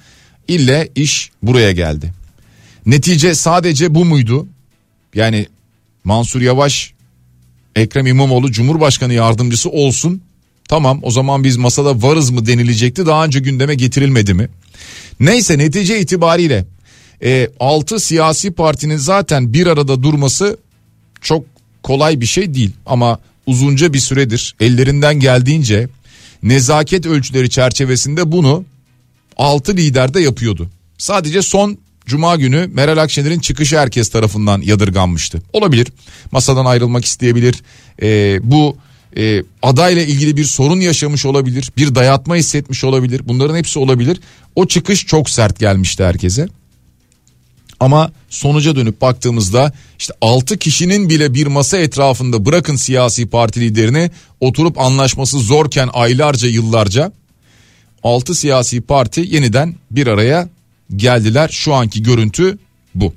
ille 0.48 0.88
iş 0.94 1.30
buraya 1.42 1.72
geldi. 1.72 2.12
Netice 2.86 3.34
sadece 3.34 3.94
bu 3.94 4.04
muydu? 4.04 4.46
Yani 5.14 5.46
Mansur 6.04 6.40
Yavaş 6.40 6.92
Ekrem 7.76 8.06
İmamoğlu 8.06 8.52
Cumhurbaşkanı 8.52 9.12
yardımcısı 9.12 9.70
olsun. 9.70 10.22
Tamam 10.68 11.00
o 11.02 11.10
zaman 11.10 11.44
biz 11.44 11.56
masada 11.56 12.02
varız 12.02 12.30
mı 12.30 12.46
denilecekti 12.46 13.06
daha 13.06 13.24
önce 13.24 13.40
gündeme 13.40 13.74
getirilmedi 13.74 14.34
mi? 14.34 14.48
Neyse 15.20 15.58
netice 15.58 16.00
itibariyle 16.00 16.64
e, 17.22 17.48
6 17.60 18.00
siyasi 18.00 18.50
partinin 18.50 18.96
zaten 18.96 19.52
bir 19.52 19.66
arada 19.66 20.02
durması 20.02 20.56
çok 21.20 21.44
kolay 21.82 22.20
bir 22.20 22.26
şey 22.26 22.54
değil 22.54 22.70
ama 22.86 23.18
uzunca 23.46 23.92
bir 23.92 23.98
süredir 23.98 24.54
ellerinden 24.60 25.20
geldiğince 25.20 25.88
nezaket 26.42 27.06
ölçüleri 27.06 27.50
çerçevesinde 27.50 28.32
bunu 28.32 28.64
6 29.36 29.76
lider 29.76 30.14
de 30.14 30.20
yapıyordu. 30.20 30.70
Sadece 30.98 31.42
son 31.42 31.78
Cuma 32.06 32.36
günü 32.36 32.70
Meral 32.72 32.98
Akşener'in 32.98 33.40
çıkışı 33.40 33.78
herkes 33.78 34.08
tarafından 34.08 34.60
yadırganmıştı. 34.60 35.42
Olabilir 35.52 35.86
masadan 36.32 36.64
ayrılmak 36.64 37.04
isteyebilir 37.04 37.62
ee, 38.02 38.38
bu 38.42 38.76
e, 39.16 39.42
adayla 39.62 40.02
ilgili 40.02 40.36
bir 40.36 40.44
sorun 40.44 40.80
yaşamış 40.80 41.26
olabilir 41.26 41.72
bir 41.76 41.94
dayatma 41.94 42.36
hissetmiş 42.36 42.84
olabilir 42.84 43.22
bunların 43.24 43.56
hepsi 43.56 43.78
olabilir. 43.78 44.20
O 44.54 44.66
çıkış 44.66 45.06
çok 45.06 45.30
sert 45.30 45.58
gelmişti 45.58 46.04
herkese. 46.04 46.48
Ama 47.80 48.12
sonuca 48.28 48.76
dönüp 48.76 49.00
baktığımızda 49.00 49.72
işte 49.98 50.14
6 50.20 50.58
kişinin 50.58 51.08
bile 51.08 51.34
bir 51.34 51.46
masa 51.46 51.78
etrafında 51.78 52.46
bırakın 52.46 52.76
siyasi 52.76 53.26
parti 53.26 53.60
liderini 53.60 54.10
oturup 54.40 54.78
anlaşması 54.78 55.38
zorken 55.38 55.88
aylarca 55.92 56.48
yıllarca 56.48 57.12
6 58.02 58.34
siyasi 58.34 58.80
parti 58.80 59.20
yeniden 59.28 59.74
bir 59.90 60.06
araya 60.06 60.48
geldiler. 60.96 61.48
Şu 61.52 61.74
anki 61.74 62.02
görüntü 62.02 62.58
bu. 62.94 63.12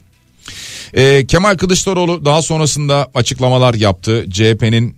Ee, 0.93 1.25
Kemal 1.27 1.57
Kılıçdaroğlu 1.57 2.25
daha 2.25 2.41
sonrasında 2.41 3.11
açıklamalar 3.13 3.73
yaptı. 3.73 4.25
CHP'nin 4.29 4.95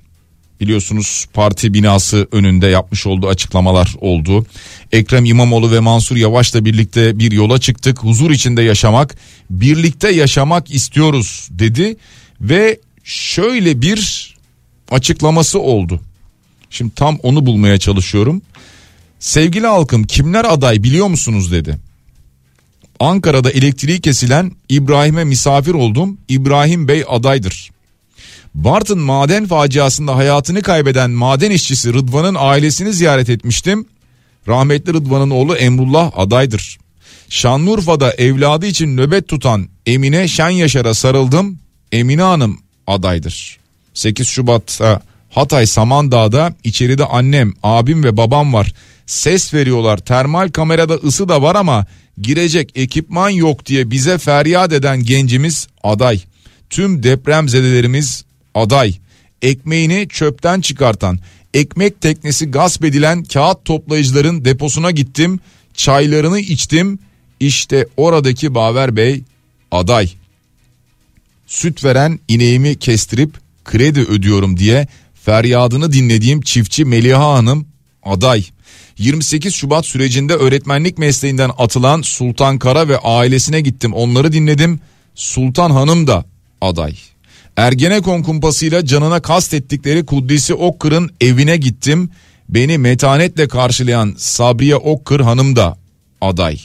biliyorsunuz 0.62 1.26
parti 1.34 1.74
binası 1.74 2.28
önünde 2.32 2.68
yapmış 2.68 3.08
olduğu 3.08 3.28
açıklamalar 3.28 3.96
oldu. 4.02 4.46
Ekrem 4.92 5.26
İmamoğlu 5.26 5.72
ve 5.72 5.80
Mansur 5.80 6.16
Yavaş'la 6.16 6.66
birlikte 6.66 7.20
bir 7.20 7.32
yola 7.32 7.60
çıktık. 7.60 8.04
Huzur 8.04 8.32
içinde 8.32 8.62
yaşamak, 8.62 9.16
birlikte 9.50 10.12
yaşamak 10.12 10.72
istiyoruz 10.72 11.48
dedi 11.52 11.98
ve 12.42 12.80
şöyle 13.04 13.82
bir 13.82 14.32
açıklaması 14.92 15.60
oldu. 15.60 16.02
Şimdi 16.70 16.96
tam 16.96 17.18
onu 17.24 17.46
bulmaya 17.46 17.78
çalışıyorum. 17.78 18.42
Sevgili 19.20 19.68
halkım 19.68 20.04
kimler 20.04 20.46
aday 20.46 20.84
biliyor 20.84 21.08
musunuz 21.08 21.52
dedi. 21.52 21.78
Ankara'da 23.00 23.52
elektriği 23.52 24.02
kesilen 24.02 24.52
İbrahim'e 24.70 25.24
misafir 25.24 25.74
oldum. 25.74 26.18
İbrahim 26.30 26.88
Bey 26.88 27.04
adaydır. 27.10 27.72
Bartın 28.56 29.00
maden 29.00 29.46
faciasında 29.48 30.16
hayatını 30.16 30.62
kaybeden 30.62 31.12
maden 31.12 31.52
işçisi 31.52 31.94
Rıdvan'ın 31.94 32.36
ailesini 32.40 32.94
ziyaret 32.94 33.30
etmiştim. 33.30 33.86
Rahmetli 34.48 34.94
Rıdvan'ın 34.94 35.30
oğlu 35.30 35.56
Emrullah 35.56 36.12
adaydır. 36.16 36.78
Şanlıurfa'da 37.30 38.12
evladı 38.12 38.66
için 38.66 38.98
nöbet 38.98 39.28
tutan 39.28 39.68
Emine 39.86 40.28
Şen 40.28 40.50
Yaşar'a 40.50 40.94
sarıldım. 40.94 41.60
Emine 41.92 42.22
Hanım 42.22 42.60
adaydır. 42.88 43.58
8 43.94 44.28
Şubat'ta 44.28 45.02
Hatay 45.30 45.66
Samandağ'da 45.66 46.56
içeride 46.64 47.06
annem, 47.06 47.54
abim 47.64 48.04
ve 48.04 48.18
babam 48.18 48.54
var. 48.54 48.74
Ses 49.06 49.54
veriyorlar. 49.54 49.98
Termal 49.98 50.50
kamerada 50.50 50.94
ısı 50.94 51.30
da 51.30 51.42
var 51.42 51.56
ama 51.56 51.86
girecek 52.22 52.72
ekipman 52.76 53.30
yok 53.30 53.66
diye 53.66 53.92
bize 53.92 54.18
feryat 54.18 54.74
eden 54.74 55.04
gencimiz 55.04 55.68
aday. 55.84 56.22
Tüm 56.70 57.04
depremzedelerimiz 57.04 58.26
aday. 58.56 58.94
Ekmeğini 59.42 60.08
çöpten 60.10 60.62
çıkartan, 60.62 61.20
ekmek 61.54 62.02
teknesi 62.02 62.52
gasp 62.52 62.86
edilen 62.86 63.24
kağıt 63.24 63.66
toplayıcıların 63.66 64.46
deposuna 64.46 64.92
gittim. 64.92 65.40
Çaylarını 65.74 66.40
içtim. 66.40 67.00
İşte 67.40 67.88
oradaki 67.98 68.56
Baver 68.56 68.96
Bey 68.96 69.24
aday. 69.72 70.10
Süt 71.48 71.84
veren 71.84 72.20
ineğimi 72.28 72.76
kestirip 72.76 73.34
kredi 73.66 74.00
ödüyorum 74.00 74.58
diye 74.58 74.88
feryadını 75.14 75.92
dinlediğim 75.92 76.42
çiftçi 76.42 76.86
Meliha 76.86 77.34
Hanım 77.34 77.68
aday. 78.04 78.44
28 78.98 79.56
Şubat 79.56 79.86
sürecinde 79.86 80.34
öğretmenlik 80.34 80.98
mesleğinden 80.98 81.52
atılan 81.58 82.02
Sultan 82.02 82.60
Kara 82.60 82.88
ve 82.88 82.98
ailesine 82.98 83.62
gittim. 83.62 83.94
Onları 83.94 84.32
dinledim. 84.32 84.80
Sultan 85.16 85.72
Hanım 85.72 86.08
da 86.08 86.26
aday. 86.62 86.96
Ergenekon 87.58 88.24
kumpasıyla 88.24 88.86
canına 88.86 89.22
kastettikleri 89.22 90.06
Kuddisi 90.06 90.54
Okkır'ın 90.54 91.10
evine 91.22 91.58
gittim. 91.58 92.10
Beni 92.50 92.78
metanetle 92.78 93.48
karşılayan 93.48 94.16
Sabriye 94.18 94.76
Okkır 94.76 95.20
Hanım 95.20 95.56
da 95.56 95.78
aday. 96.22 96.60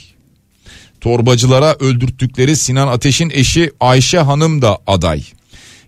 Torbacılara 1.01 1.75
öldürttükleri 1.79 2.55
Sinan 2.55 2.87
Ateş'in 2.87 3.29
eşi 3.29 3.71
Ayşe 3.79 4.19
Hanım 4.19 4.61
da 4.61 4.77
aday. 4.87 5.23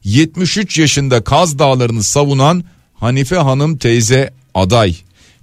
73 0.03 0.77
yaşında 0.77 1.24
Kaz 1.24 1.60
Dağları'nı 1.60 2.03
savunan 2.03 2.63
Hanife 2.94 3.36
Hanım 3.36 3.77
teyze 3.77 4.34
aday. 4.53 4.96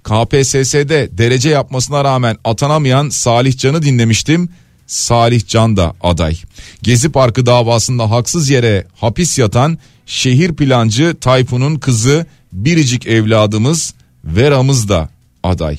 KPSS'de 0.03 1.09
derece 1.11 1.49
yapmasına 1.49 2.03
rağmen 2.03 2.37
atanamayan 2.43 3.09
Salih 3.09 3.57
Can'ı 3.57 3.81
dinlemiştim. 3.81 4.49
Salih 4.87 5.47
Can 5.47 5.77
da 5.77 5.95
aday. 6.01 6.37
Gezi 6.81 7.09
Parkı 7.09 7.45
davasında 7.45 8.11
haksız 8.11 8.49
yere 8.49 8.87
hapis 8.95 9.39
yatan 9.39 9.77
şehir 10.05 10.53
plancı 10.53 11.15
Tayfun'un 11.21 11.75
kızı 11.75 12.25
biricik 12.53 13.07
evladımız 13.07 13.93
Vera'mız 14.23 14.89
da 14.89 15.09
aday. 15.43 15.77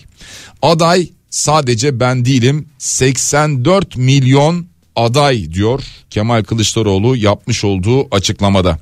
Aday 0.62 1.09
sadece 1.31 2.00
ben 2.00 2.25
değilim 2.25 2.69
84 2.79 3.97
milyon 3.97 4.67
aday 4.97 5.53
diyor 5.53 5.83
Kemal 6.11 6.45
Kılıçdaroğlu 6.45 7.17
yapmış 7.17 7.65
olduğu 7.65 8.15
açıklamada. 8.15 8.79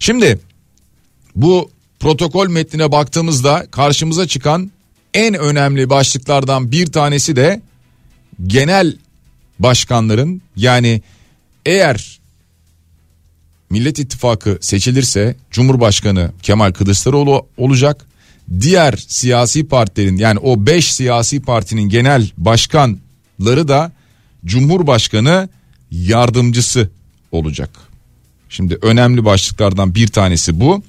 Şimdi 0.00 0.38
bu 1.36 1.70
protokol 2.00 2.48
metnine 2.48 2.92
baktığımızda 2.92 3.66
karşımıza 3.70 4.26
çıkan 4.26 4.70
en 5.14 5.34
önemli 5.34 5.90
başlıklardan 5.90 6.72
bir 6.72 6.86
tanesi 6.86 7.36
de 7.36 7.62
genel 8.46 8.96
başkanların 9.58 10.42
yani 10.56 11.02
eğer 11.66 12.18
Millet 13.70 13.98
İttifakı 13.98 14.58
seçilirse 14.60 15.36
Cumhurbaşkanı 15.50 16.32
Kemal 16.42 16.72
Kılıçdaroğlu 16.72 17.46
olacak. 17.56 18.06
Diğer 18.60 18.94
siyasi 19.08 19.68
partilerin 19.68 20.16
yani 20.16 20.38
o 20.38 20.66
5 20.66 20.92
siyasi 20.94 21.42
partinin 21.42 21.88
genel 21.88 22.30
başkanları 22.36 23.68
da 23.68 23.92
Cumhurbaşkanı 24.44 25.48
yardımcısı 25.90 26.90
olacak. 27.32 27.70
Şimdi 28.48 28.78
önemli 28.82 29.24
başlıklardan 29.24 29.94
bir 29.94 30.06
tanesi 30.06 30.60
bu. 30.60 30.82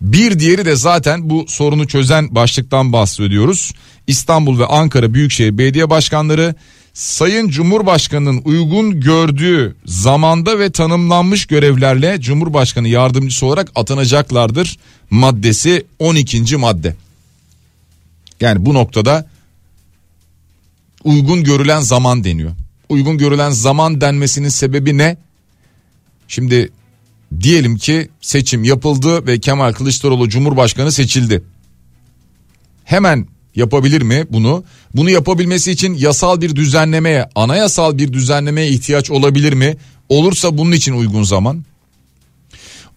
Bir 0.00 0.38
diğeri 0.38 0.64
de 0.64 0.76
zaten 0.76 1.30
bu 1.30 1.44
sorunu 1.48 1.88
çözen 1.88 2.34
başlıktan 2.34 2.92
bahsediyoruz. 2.92 3.72
İstanbul 4.06 4.58
ve 4.58 4.66
Ankara 4.66 5.14
Büyükşehir 5.14 5.58
Belediye 5.58 5.90
Başkanları 5.90 6.54
Sayın 6.96 7.48
Cumhurbaşkanı'nın 7.48 8.42
uygun 8.44 9.00
gördüğü 9.00 9.76
zamanda 9.86 10.58
ve 10.58 10.72
tanımlanmış 10.72 11.46
görevlerle 11.46 12.20
Cumhurbaşkanı 12.20 12.88
yardımcısı 12.88 13.46
olarak 13.46 13.70
atanacaklardır. 13.74 14.78
Maddesi 15.10 15.86
12. 15.98 16.56
madde. 16.56 16.96
Yani 18.40 18.66
bu 18.66 18.74
noktada 18.74 19.28
uygun 21.04 21.44
görülen 21.44 21.80
zaman 21.80 22.24
deniyor. 22.24 22.52
Uygun 22.88 23.18
görülen 23.18 23.50
zaman 23.50 24.00
denmesinin 24.00 24.48
sebebi 24.48 24.98
ne? 24.98 25.16
Şimdi 26.28 26.72
diyelim 27.40 27.76
ki 27.76 28.08
seçim 28.20 28.64
yapıldı 28.64 29.26
ve 29.26 29.40
Kemal 29.40 29.72
Kılıçdaroğlu 29.72 30.28
Cumhurbaşkanı 30.28 30.92
seçildi. 30.92 31.42
Hemen 32.84 33.26
yapabilir 33.56 34.02
mi 34.02 34.24
bunu? 34.30 34.64
Bunu 34.94 35.10
yapabilmesi 35.10 35.72
için 35.72 35.94
yasal 35.94 36.40
bir 36.40 36.56
düzenlemeye, 36.56 37.28
anayasal 37.34 37.98
bir 37.98 38.12
düzenlemeye 38.12 38.68
ihtiyaç 38.68 39.10
olabilir 39.10 39.52
mi? 39.52 39.76
Olursa 40.08 40.58
bunun 40.58 40.72
için 40.72 40.92
uygun 40.92 41.22
zaman. 41.22 41.64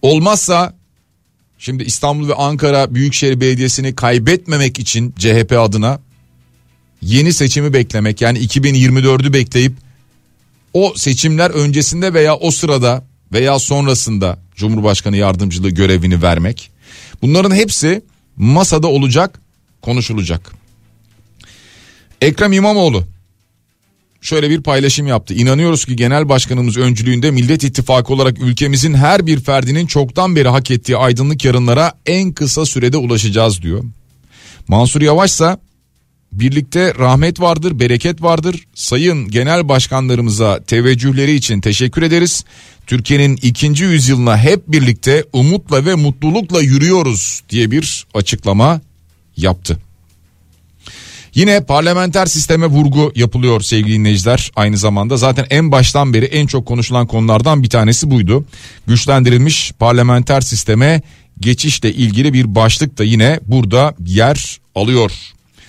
Olmazsa 0.02 0.74
şimdi 1.58 1.82
İstanbul 1.82 2.28
ve 2.28 2.34
Ankara 2.34 2.94
Büyükşehir 2.94 3.40
Belediyesi'ni 3.40 3.94
kaybetmemek 3.94 4.78
için 4.78 5.14
CHP 5.18 5.52
adına 5.58 6.00
yeni 7.02 7.32
seçimi 7.32 7.72
beklemek 7.72 8.20
yani 8.20 8.38
2024'ü 8.38 9.32
bekleyip 9.32 9.72
o 10.74 10.92
seçimler 10.96 11.50
öncesinde 11.50 12.14
veya 12.14 12.36
o 12.36 12.50
sırada 12.50 13.04
veya 13.32 13.58
sonrasında 13.58 14.38
Cumhurbaşkanı 14.56 15.16
yardımcılığı 15.16 15.70
görevini 15.70 16.22
vermek. 16.22 16.70
Bunların 17.22 17.54
hepsi 17.54 18.02
masada 18.36 18.88
olacak, 18.88 19.40
konuşulacak. 19.82 20.52
Ekrem 22.20 22.52
İmamoğlu 22.52 23.04
şöyle 24.20 24.50
bir 24.50 24.62
paylaşım 24.62 25.06
yaptı. 25.06 25.34
İnanıyoruz 25.34 25.84
ki 25.84 25.96
genel 25.96 26.28
başkanımız 26.28 26.76
öncülüğünde 26.76 27.30
Millet 27.30 27.64
İttifakı 27.64 28.12
olarak 28.12 28.42
ülkemizin 28.42 28.94
her 28.94 29.26
bir 29.26 29.40
ferdinin 29.40 29.86
çoktan 29.86 30.36
beri 30.36 30.48
hak 30.48 30.70
ettiği 30.70 30.96
aydınlık 30.96 31.44
yarınlara 31.44 31.92
en 32.06 32.32
kısa 32.32 32.66
sürede 32.66 32.96
ulaşacağız 32.96 33.62
diyor. 33.62 33.84
Mansur 34.68 35.00
Yavaş 35.00 35.30
ise 35.30 35.56
birlikte 36.32 36.94
rahmet 36.98 37.40
vardır, 37.40 37.80
bereket 37.80 38.22
vardır. 38.22 38.64
Sayın 38.74 39.30
genel 39.30 39.68
başkanlarımıza 39.68 40.64
teveccühleri 40.64 41.34
için 41.34 41.60
teşekkür 41.60 42.02
ederiz. 42.02 42.44
Türkiye'nin 42.86 43.38
ikinci 43.42 43.84
yüzyılına 43.84 44.38
hep 44.38 44.68
birlikte 44.68 45.24
umutla 45.32 45.86
ve 45.86 45.94
mutlulukla 45.94 46.60
yürüyoruz 46.60 47.42
diye 47.50 47.70
bir 47.70 48.06
açıklama 48.14 48.80
yaptı. 49.36 49.78
Yine 51.34 51.64
parlamenter 51.64 52.26
sisteme 52.26 52.66
vurgu 52.66 53.12
yapılıyor 53.14 53.60
sevgili 53.60 53.94
dinleyiciler 53.94 54.50
aynı 54.56 54.76
zamanda 54.76 55.16
zaten 55.16 55.46
en 55.50 55.72
baştan 55.72 56.14
beri 56.14 56.24
en 56.24 56.46
çok 56.46 56.66
konuşulan 56.66 57.06
konulardan 57.06 57.62
bir 57.62 57.70
tanesi 57.70 58.10
buydu. 58.10 58.44
Güçlendirilmiş 58.86 59.72
parlamenter 59.78 60.40
sisteme 60.40 61.02
geçişle 61.40 61.92
ilgili 61.92 62.32
bir 62.32 62.54
başlık 62.54 62.98
da 62.98 63.04
yine 63.04 63.40
burada 63.46 63.94
yer 64.06 64.60
alıyor. 64.74 65.12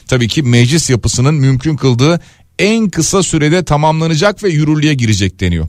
Tabii 0.07 0.27
ki 0.27 0.43
meclis 0.43 0.89
yapısının 0.89 1.35
mümkün 1.35 1.75
kıldığı 1.75 2.21
en 2.59 2.89
kısa 2.89 3.23
sürede 3.23 3.63
tamamlanacak 3.63 4.43
ve 4.43 4.49
yürürlüğe 4.49 4.93
girecek 4.93 5.39
deniyor. 5.39 5.67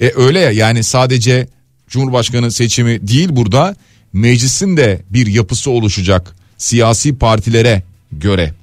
E 0.00 0.12
öyle 0.16 0.40
ya 0.40 0.50
yani 0.50 0.84
sadece 0.84 1.48
Cumhurbaşkanı 1.88 2.52
seçimi 2.52 3.08
değil 3.08 3.28
burada 3.32 3.76
meclisin 4.12 4.76
de 4.76 5.02
bir 5.10 5.26
yapısı 5.26 5.70
oluşacak 5.70 6.36
siyasi 6.58 7.18
partilere 7.18 7.82
göre. 8.12 8.54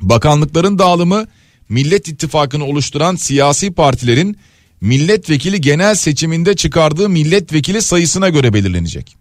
Bakanlıkların 0.00 0.78
dağılımı 0.78 1.26
Millet 1.68 2.08
İttifakı'nı 2.08 2.64
oluşturan 2.64 3.16
siyasi 3.16 3.72
partilerin 3.72 4.36
milletvekili 4.80 5.60
genel 5.60 5.94
seçiminde 5.94 6.56
çıkardığı 6.56 7.08
milletvekili 7.08 7.82
sayısına 7.82 8.28
göre 8.28 8.52
belirlenecek. 8.52 9.16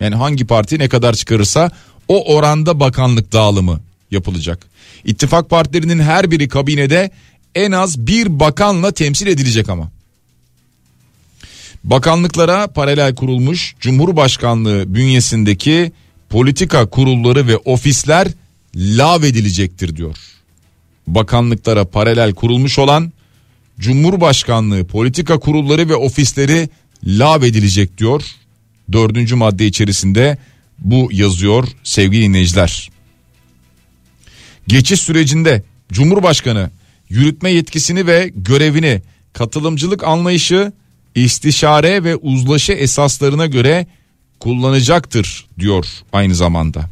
Yani 0.00 0.14
hangi 0.14 0.46
parti 0.46 0.78
ne 0.78 0.88
kadar 0.88 1.14
çıkarırsa 1.14 1.70
o 2.08 2.34
oranda 2.34 2.80
bakanlık 2.80 3.32
dağılımı 3.32 3.80
yapılacak. 4.10 4.66
İttifak 5.04 5.50
partilerinin 5.50 5.98
her 5.98 6.30
biri 6.30 6.48
kabinede 6.48 7.10
en 7.54 7.72
az 7.72 8.06
bir 8.06 8.40
bakanla 8.40 8.92
temsil 8.92 9.26
edilecek 9.26 9.68
ama. 9.68 9.90
Bakanlıklara 11.84 12.66
paralel 12.66 13.14
kurulmuş 13.14 13.74
Cumhurbaşkanlığı 13.80 14.94
bünyesindeki 14.94 15.92
politika 16.28 16.86
kurulları 16.86 17.46
ve 17.46 17.56
ofisler 17.56 18.28
lağvedilecektir 18.76 19.96
diyor. 19.96 20.16
Bakanlıklara 21.06 21.84
paralel 21.84 22.34
kurulmuş 22.34 22.78
olan 22.78 23.12
Cumhurbaşkanlığı 23.78 24.86
politika 24.86 25.38
kurulları 25.38 25.88
ve 25.88 25.94
ofisleri 25.94 26.68
lağvedilecek 27.04 27.98
diyor. 27.98 28.22
Dördüncü 28.92 29.34
madde 29.34 29.66
içerisinde 29.66 30.38
bu 30.78 31.08
yazıyor 31.12 31.68
sevgili 31.84 32.22
dinleyiciler. 32.22 32.90
Geçiş 34.66 35.00
sürecinde 35.00 35.62
Cumhurbaşkanı 35.92 36.70
yürütme 37.08 37.50
yetkisini 37.50 38.06
ve 38.06 38.32
görevini 38.36 39.02
katılımcılık 39.32 40.04
anlayışı, 40.04 40.72
istişare 41.14 42.04
ve 42.04 42.16
uzlaşı 42.16 42.72
esaslarına 42.72 43.46
göre 43.46 43.86
kullanacaktır 44.40 45.46
diyor 45.58 45.86
aynı 46.12 46.34
zamanda. 46.34 46.90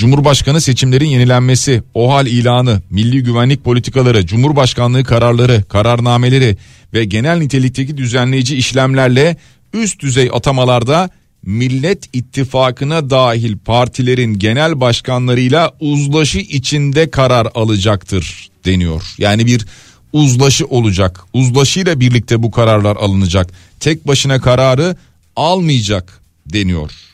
Cumhurbaşkanı 0.00 0.60
seçimlerin 0.60 1.08
yenilenmesi, 1.08 1.82
OHAL 1.94 2.26
ilanı, 2.26 2.82
milli 2.90 3.22
güvenlik 3.22 3.64
politikaları, 3.64 4.26
Cumhurbaşkanlığı 4.26 5.04
kararları, 5.04 5.64
kararnameleri 5.68 6.56
ve 6.94 7.04
genel 7.04 7.38
nitelikteki 7.38 7.96
düzenleyici 7.96 8.56
işlemlerle 8.56 9.36
üst 9.72 10.00
düzey 10.00 10.30
atamalarda 10.32 11.10
Millet 11.42 12.08
İttifakı'na 12.12 13.10
dahil 13.10 13.58
partilerin 13.58 14.38
genel 14.38 14.80
başkanlarıyla 14.80 15.72
uzlaşı 15.80 16.38
içinde 16.38 17.10
karar 17.10 17.48
alacaktır 17.54 18.48
deniyor. 18.64 19.02
Yani 19.18 19.46
bir 19.46 19.66
uzlaşı 20.12 20.66
olacak. 20.66 21.20
Uzlaşıyla 21.32 22.00
birlikte 22.00 22.42
bu 22.42 22.50
kararlar 22.50 22.96
alınacak. 22.96 23.50
Tek 23.80 24.06
başına 24.06 24.40
kararı 24.40 24.96
almayacak 25.36 26.20
deniyor. 26.46 27.09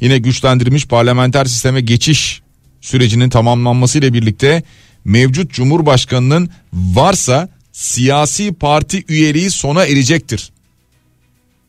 Yine 0.00 0.18
güçlendirilmiş 0.18 0.86
parlamenter 0.86 1.44
sisteme 1.44 1.80
geçiş 1.80 2.42
sürecinin 2.80 3.30
tamamlanması 3.30 3.98
ile 3.98 4.12
birlikte 4.12 4.62
mevcut 5.04 5.52
Cumhurbaşkanının 5.52 6.50
varsa 6.72 7.48
siyasi 7.72 8.52
parti 8.52 9.04
üyeliği 9.08 9.50
sona 9.50 9.86
erecektir. 9.86 10.52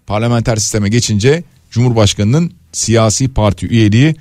Parlamenter 0.08 0.56
sisteme 0.56 0.90
geçince 0.90 1.44
Cumhurbaşkanının 1.72 2.54
siyasi 2.72 3.28
parti 3.28 3.68
üyeliği 3.68 4.16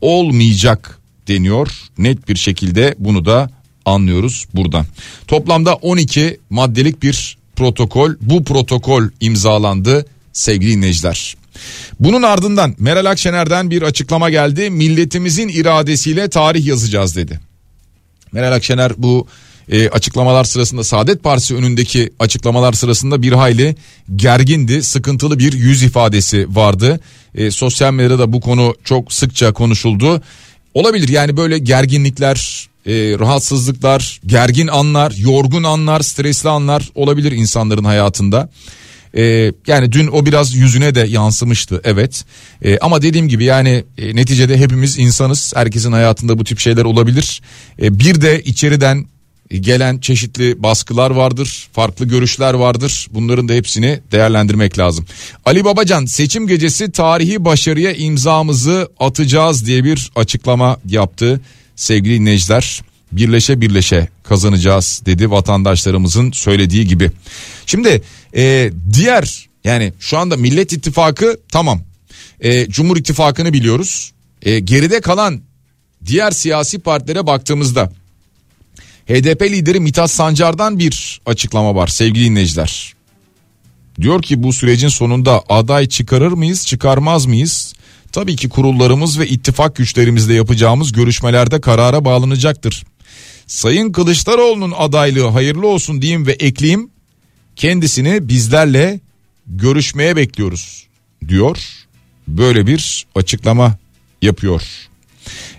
olmayacak 0.00 0.98
deniyor. 1.28 1.68
Net 1.98 2.28
bir 2.28 2.36
şekilde 2.36 2.94
bunu 2.98 3.24
da 3.24 3.50
anlıyoruz 3.84 4.46
buradan. 4.54 4.86
Toplamda 5.26 5.74
12 5.74 6.40
maddelik 6.50 7.02
bir 7.02 7.38
protokol 7.56 8.14
bu 8.20 8.44
protokol 8.44 9.02
imzalandı 9.20 10.06
sevgili 10.32 10.72
dinleyiciler. 10.72 11.37
Bunun 12.00 12.22
ardından 12.22 12.74
Meral 12.78 13.04
Akşener'den 13.04 13.70
bir 13.70 13.82
açıklama 13.82 14.30
geldi. 14.30 14.70
Milletimizin 14.70 15.48
iradesiyle 15.48 16.28
tarih 16.28 16.66
yazacağız 16.66 17.16
dedi. 17.16 17.40
Meral 18.32 18.52
Akşener 18.52 18.92
bu 18.96 19.26
e, 19.70 19.88
açıklamalar 19.88 20.44
sırasında 20.44 20.84
Saadet 20.84 21.22
Partisi 21.22 21.54
önündeki 21.54 22.10
açıklamalar 22.18 22.72
sırasında 22.72 23.22
bir 23.22 23.32
hayli 23.32 23.76
gergindi. 24.16 24.82
Sıkıntılı 24.82 25.38
bir 25.38 25.52
yüz 25.52 25.82
ifadesi 25.82 26.56
vardı. 26.56 27.00
E, 27.34 27.50
sosyal 27.50 27.92
medyada 27.92 28.18
da 28.18 28.32
bu 28.32 28.40
konu 28.40 28.74
çok 28.84 29.12
sıkça 29.12 29.52
konuşuldu. 29.52 30.22
Olabilir 30.74 31.08
yani 31.08 31.36
böyle 31.36 31.58
gerginlikler, 31.58 32.68
e, 32.86 32.92
rahatsızlıklar, 33.18 34.20
gergin 34.26 34.66
anlar, 34.66 35.12
yorgun 35.18 35.62
anlar, 35.62 36.00
stresli 36.00 36.48
anlar 36.48 36.88
olabilir 36.94 37.32
insanların 37.32 37.84
hayatında. 37.84 38.48
E, 39.16 39.52
yani 39.66 39.92
dün 39.92 40.06
o 40.06 40.26
biraz 40.26 40.54
yüzüne 40.54 40.94
de 40.94 41.00
yansımıştı 41.00 41.80
evet. 41.84 42.24
E, 42.64 42.78
ama 42.78 43.02
dediğim 43.02 43.28
gibi 43.28 43.44
yani 43.44 43.84
e, 43.98 44.16
neticede 44.16 44.58
hepimiz 44.58 44.98
insanız. 44.98 45.52
Herkesin 45.56 45.92
hayatında 45.92 46.38
bu 46.38 46.44
tip 46.44 46.58
şeyler 46.58 46.84
olabilir. 46.84 47.42
E, 47.82 47.98
bir 47.98 48.20
de 48.20 48.42
içeriden 48.42 49.06
gelen 49.50 49.98
çeşitli 49.98 50.62
baskılar 50.62 51.10
vardır, 51.10 51.68
farklı 51.72 52.04
görüşler 52.08 52.54
vardır. 52.54 53.08
Bunların 53.10 53.48
da 53.48 53.52
hepsini 53.52 54.00
değerlendirmek 54.12 54.78
lazım. 54.78 55.06
Ali 55.44 55.64
Babacan 55.64 56.04
seçim 56.04 56.46
gecesi 56.46 56.92
tarihi 56.92 57.44
başarıya 57.44 57.92
imzamızı 57.92 58.88
atacağız 59.00 59.66
diye 59.66 59.84
bir 59.84 60.10
açıklama 60.16 60.76
yaptı. 60.88 61.40
Sevgili 61.76 62.20
dinleyiciler 62.20 62.82
birleşe 63.12 63.60
birleşe 63.60 64.08
kazanacağız 64.22 65.02
dedi 65.06 65.30
vatandaşlarımızın 65.30 66.32
söylediği 66.32 66.86
gibi. 66.86 67.10
Şimdi 67.66 68.02
e, 68.36 68.72
diğer 68.92 69.48
yani 69.64 69.92
şu 70.00 70.18
anda 70.18 70.36
Millet 70.36 70.72
İttifakı 70.72 71.40
tamam 71.52 71.80
e, 72.40 72.68
Cumhur 72.68 72.96
İttifakı'nı 72.96 73.52
biliyoruz. 73.52 74.12
E, 74.42 74.58
geride 74.58 75.00
kalan 75.00 75.40
diğer 76.06 76.30
siyasi 76.30 76.78
partilere 76.78 77.26
baktığımızda 77.26 77.92
HDP 79.08 79.42
lideri 79.42 79.80
Mithat 79.80 80.10
Sancar'dan 80.10 80.78
bir 80.78 81.20
açıklama 81.26 81.74
var 81.74 81.88
sevgili 81.88 82.24
dinleyiciler. 82.24 82.94
Diyor 84.00 84.22
ki 84.22 84.42
bu 84.42 84.52
sürecin 84.52 84.88
sonunda 84.88 85.42
aday 85.48 85.88
çıkarır 85.88 86.32
mıyız 86.32 86.66
çıkarmaz 86.66 87.26
mıyız? 87.26 87.74
Tabii 88.12 88.36
ki 88.36 88.48
kurullarımız 88.48 89.18
ve 89.18 89.28
ittifak 89.28 89.76
güçlerimizle 89.76 90.34
yapacağımız 90.34 90.92
görüşmelerde 90.92 91.60
karara 91.60 92.04
bağlanacaktır. 92.04 92.84
Sayın 93.48 93.92
Kılıçdaroğlu'nun 93.92 94.72
adaylığı 94.76 95.26
hayırlı 95.26 95.66
olsun 95.66 96.02
diyeyim 96.02 96.26
ve 96.26 96.32
ekleyeyim. 96.32 96.90
Kendisini 97.56 98.28
bizlerle 98.28 99.00
görüşmeye 99.46 100.16
bekliyoruz 100.16 100.86
diyor. 101.28 101.58
Böyle 102.28 102.66
bir 102.66 103.06
açıklama 103.14 103.78
yapıyor. 104.22 104.62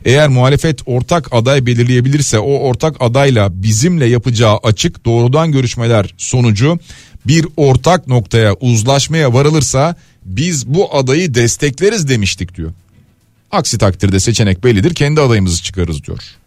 Eğer 0.05 0.29
muhalefet 0.29 0.81
ortak 0.85 1.33
aday 1.33 1.65
belirleyebilirse 1.65 2.39
o 2.39 2.59
ortak 2.59 2.95
adayla 2.99 3.63
bizimle 3.63 4.05
yapacağı 4.05 4.57
açık 4.63 5.05
doğrudan 5.05 5.51
görüşmeler 5.51 6.13
sonucu 6.17 6.79
bir 7.27 7.47
ortak 7.57 8.07
noktaya 8.07 8.53
uzlaşmaya 8.53 9.33
varılırsa 9.33 9.95
biz 10.25 10.67
bu 10.67 10.95
adayı 10.95 11.33
destekleriz 11.33 12.07
demiştik 12.09 12.57
diyor. 12.57 12.73
Aksi 13.51 13.77
takdirde 13.77 14.19
seçenek 14.19 14.63
bellidir 14.63 14.95
kendi 14.95 15.21
adayımızı 15.21 15.63
çıkarız 15.63 16.03
diyor. 16.03 16.38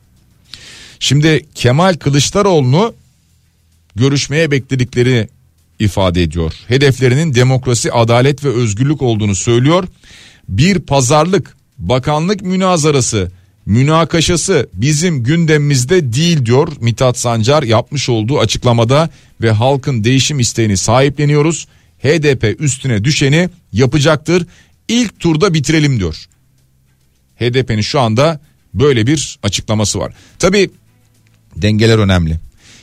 Şimdi 1.02 1.46
Kemal 1.54 1.94
Kılıçdaroğlu'nu 1.94 2.94
görüşmeye 3.96 4.50
bekledikleri 4.50 5.28
ifade 5.78 6.22
ediyor. 6.22 6.52
Hedeflerinin 6.68 7.34
demokrasi, 7.34 7.92
adalet 7.92 8.44
ve 8.44 8.48
özgürlük 8.48 9.02
olduğunu 9.02 9.34
söylüyor. 9.34 9.88
Bir 10.48 10.78
pazarlık, 10.78 11.56
bakanlık 11.78 12.42
münazarası, 12.42 13.32
münakaşası 13.66 14.68
bizim 14.74 15.24
gündemimizde 15.24 16.12
değil 16.12 16.46
diyor 16.46 16.68
Mithat 16.80 17.18
Sancar 17.18 17.62
yapmış 17.62 18.08
olduğu 18.08 18.38
açıklamada 18.38 19.10
ve 19.40 19.50
halkın 19.50 20.04
değişim 20.04 20.40
isteğini 20.40 20.76
sahipleniyoruz. 20.76 21.66
HDP 21.98 22.60
üstüne 22.60 23.04
düşeni 23.04 23.48
yapacaktır. 23.72 24.46
İlk 24.88 25.20
turda 25.20 25.54
bitirelim 25.54 25.98
diyor. 25.98 26.26
HDP'nin 27.36 27.80
şu 27.80 28.00
anda 28.00 28.40
böyle 28.74 29.06
bir 29.06 29.38
açıklaması 29.42 29.98
var. 29.98 30.12
Tabi 30.38 30.70
dengeler 31.56 31.98
önemli. 31.98 32.38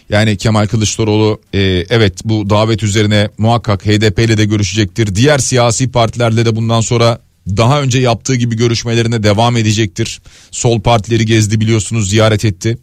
Yani 0.10 0.38
Kemal 0.38 0.68
Kılıçdaroğlu 0.68 1.42
e, 1.54 1.60
evet 1.90 2.14
bu 2.26 2.50
davet 2.50 2.84
üzerine 2.84 3.30
muhakkak 3.38 3.86
HDP 3.86 4.20
ile 4.20 4.38
de 4.38 4.46
görüşecektir. 4.46 5.16
Diğer 5.16 5.38
siyasi 5.38 5.92
partilerle 5.92 6.46
de 6.46 6.56
bundan 6.56 6.82
sonra 6.82 7.20
daha 7.48 7.82
önce 7.82 8.00
yaptığı 8.00 8.36
gibi 8.36 8.56
görüşmelerine 8.56 9.24
devam 9.24 9.58
edecektir. 9.58 10.22
Sol 10.52 10.82
partileri 10.82 11.26
gezdi 11.26 11.62
biliyorsunuz 11.62 12.10
ziyaret 12.10 12.46
etti. 12.46 12.78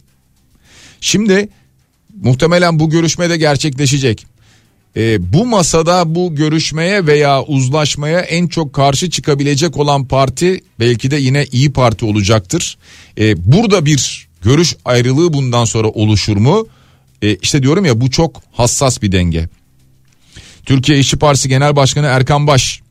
Şimdi 1.01 1.49
muhtemelen 2.21 2.79
bu 2.79 2.89
görüşme 2.89 3.29
de 3.29 3.37
gerçekleşecek. 3.37 4.25
E, 4.97 5.33
bu 5.33 5.45
masada 5.45 6.15
bu 6.15 6.35
görüşmeye 6.35 7.07
veya 7.07 7.43
uzlaşmaya 7.43 8.19
en 8.19 8.47
çok 8.47 8.73
karşı 8.73 9.09
çıkabilecek 9.09 9.77
olan 9.77 10.05
parti 10.05 10.61
belki 10.79 11.11
de 11.11 11.15
yine 11.15 11.45
iyi 11.51 11.73
Parti 11.73 12.05
olacaktır. 12.05 12.77
E, 13.19 13.51
burada 13.51 13.85
bir 13.85 14.26
görüş 14.41 14.75
ayrılığı 14.85 15.33
bundan 15.33 15.65
sonra 15.65 15.87
oluşur 15.87 16.37
mu? 16.37 16.67
E, 17.21 17.35
işte 17.35 17.63
diyorum 17.63 17.85
ya 17.85 18.01
bu 18.01 18.11
çok 18.11 18.41
hassas 18.51 19.01
bir 19.01 19.11
denge. 19.11 19.49
Türkiye 20.65 20.99
İşçi 20.99 21.17
Partisi 21.17 21.49
Genel 21.49 21.75
Başkanı 21.75 22.05
Erkan 22.05 22.47
Baş 22.47 22.81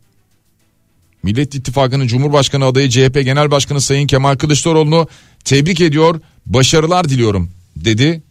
Millet 1.22 1.54
İttifakı'nın 1.54 2.06
Cumhurbaşkanı 2.06 2.64
adayı 2.64 2.90
CHP 2.90 3.14
Genel 3.24 3.50
Başkanı 3.50 3.80
Sayın 3.80 4.06
Kemal 4.06 4.36
Kılıçdaroğlu'nu 4.36 5.08
tebrik 5.44 5.80
ediyor, 5.80 6.20
başarılar 6.46 7.08
diliyorum 7.08 7.50
dedi. 7.76 8.22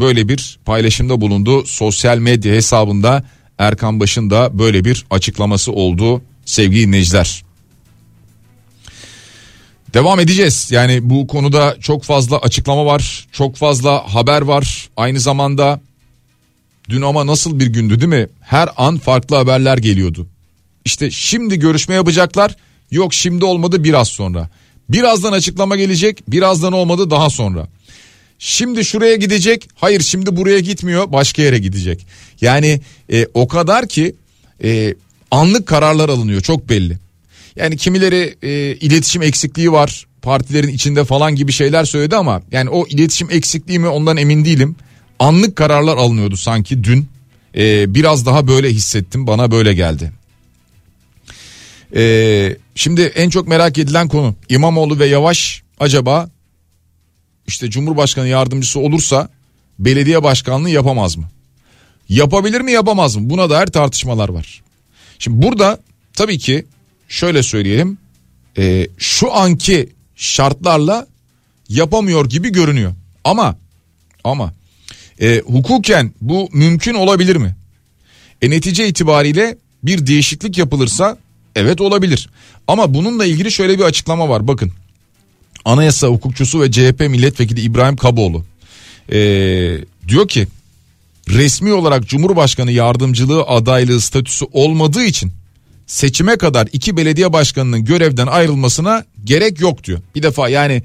Böyle 0.00 0.28
bir 0.28 0.58
paylaşımda 0.64 1.20
bulundu 1.20 1.66
sosyal 1.66 2.18
medya 2.18 2.54
hesabında 2.54 3.24
Erkan 3.58 4.00
Baş'ın 4.00 4.30
da 4.30 4.58
böyle 4.58 4.84
bir 4.84 5.06
açıklaması 5.10 5.72
oldu 5.72 6.22
sevgili 6.44 6.86
dinleyiciler. 6.86 7.44
Devam 9.94 10.20
edeceğiz. 10.20 10.68
Yani 10.70 11.10
bu 11.10 11.26
konuda 11.26 11.76
çok 11.80 12.04
fazla 12.04 12.38
açıklama 12.38 12.86
var, 12.86 13.28
çok 13.32 13.56
fazla 13.56 14.14
haber 14.14 14.42
var. 14.42 14.88
Aynı 14.96 15.20
zamanda 15.20 15.80
dün 16.88 17.02
ama 17.02 17.26
nasıl 17.26 17.58
bir 17.58 17.66
gündü 17.66 18.00
değil 18.00 18.22
mi? 18.22 18.28
Her 18.40 18.68
an 18.76 18.98
farklı 18.98 19.36
haberler 19.36 19.78
geliyordu. 19.78 20.26
İşte 20.84 21.10
şimdi 21.10 21.58
görüşme 21.58 21.94
yapacaklar. 21.94 22.56
Yok 22.90 23.14
şimdi 23.14 23.44
olmadı 23.44 23.84
biraz 23.84 24.08
sonra. 24.08 24.48
Birazdan 24.88 25.32
açıklama 25.32 25.76
gelecek. 25.76 26.22
Birazdan 26.28 26.72
olmadı 26.72 27.10
daha 27.10 27.30
sonra. 27.30 27.68
Şimdi 28.38 28.84
şuraya 28.84 29.16
gidecek. 29.16 29.68
Hayır 29.74 30.00
şimdi 30.00 30.36
buraya 30.36 30.60
gitmiyor. 30.60 31.12
Başka 31.12 31.42
yere 31.42 31.58
gidecek. 31.58 32.06
Yani 32.40 32.80
e, 33.12 33.26
o 33.34 33.48
kadar 33.48 33.88
ki 33.88 34.14
e, 34.64 34.94
anlık 35.30 35.66
kararlar 35.66 36.08
alınıyor. 36.08 36.40
Çok 36.40 36.68
belli. 36.68 36.98
Yani 37.56 37.76
kimileri 37.76 38.36
e, 38.42 38.50
iletişim 38.76 39.22
eksikliği 39.22 39.72
var. 39.72 40.06
Partilerin 40.22 40.68
içinde 40.68 41.04
falan 41.04 41.36
gibi 41.36 41.52
şeyler 41.52 41.84
söyledi 41.84 42.16
ama 42.16 42.42
yani 42.52 42.70
o 42.70 42.86
iletişim 42.86 43.30
eksikliği 43.30 43.78
mi 43.78 43.88
ondan 43.88 44.16
emin 44.16 44.44
değilim. 44.44 44.76
Anlık 45.18 45.56
kararlar 45.56 45.96
alınıyordu 45.96 46.36
sanki 46.36 46.84
dün. 46.84 47.08
E, 47.56 47.94
biraz 47.94 48.26
daha 48.26 48.48
böyle 48.48 48.70
hissettim. 48.70 49.26
Bana 49.26 49.50
böyle 49.50 49.74
geldi. 49.74 50.12
Ee, 51.96 52.56
şimdi 52.74 53.02
en 53.02 53.30
çok 53.30 53.48
merak 53.48 53.78
edilen 53.78 54.08
konu 54.08 54.34
İmamoğlu 54.48 54.98
ve 54.98 55.06
Yavaş 55.06 55.62
acaba 55.80 56.30
işte 57.46 57.70
Cumhurbaşkanı 57.70 58.28
yardımcısı 58.28 58.80
olursa 58.80 59.28
belediye 59.78 60.22
başkanlığı 60.22 60.70
yapamaz 60.70 61.16
mı? 61.16 61.24
Yapabilir 62.08 62.60
mi 62.60 62.72
yapamaz 62.72 63.16
mı? 63.16 63.30
Buna 63.30 63.50
dair 63.50 63.66
tartışmalar 63.66 64.28
var. 64.28 64.62
Şimdi 65.18 65.42
burada 65.46 65.78
tabii 66.12 66.38
ki 66.38 66.64
şöyle 67.12 67.42
söyleyelim 67.42 67.98
e, 68.58 68.88
şu 68.98 69.34
anki 69.34 69.88
şartlarla 70.16 71.06
yapamıyor 71.68 72.28
gibi 72.28 72.52
görünüyor. 72.52 72.92
Ama 73.24 73.56
ama 74.24 74.52
e, 75.20 75.42
hukuken 75.46 76.12
bu 76.20 76.48
mümkün 76.52 76.94
olabilir 76.94 77.36
mi? 77.36 77.56
E, 78.42 78.50
netice 78.50 78.88
itibariyle 78.88 79.56
bir 79.82 80.06
değişiklik 80.06 80.58
yapılırsa 80.58 81.18
Evet 81.56 81.80
olabilir. 81.80 82.28
Ama 82.66 82.94
bununla 82.94 83.24
ilgili 83.24 83.52
şöyle 83.52 83.78
bir 83.78 83.84
açıklama 83.84 84.28
var. 84.28 84.48
Bakın. 84.48 84.72
Anayasa 85.64 86.06
hukukçusu 86.06 86.60
ve 86.60 86.70
CHP 86.70 87.00
milletvekili 87.00 87.60
İbrahim 87.60 87.96
Kaboğlu. 87.96 88.44
Ee, 89.12 89.78
diyor 90.08 90.28
ki 90.28 90.46
resmi 91.28 91.72
olarak 91.72 92.08
Cumhurbaşkanı 92.08 92.72
yardımcılığı 92.72 93.42
adaylığı 93.42 94.00
statüsü 94.00 94.44
olmadığı 94.52 95.04
için 95.04 95.32
seçime 95.92 96.36
kadar 96.36 96.68
iki 96.72 96.96
belediye 96.96 97.32
başkanının 97.32 97.84
görevden 97.84 98.26
ayrılmasına 98.26 99.04
gerek 99.24 99.60
yok 99.60 99.84
diyor. 99.84 100.00
Bir 100.14 100.22
defa 100.22 100.48
yani 100.48 100.82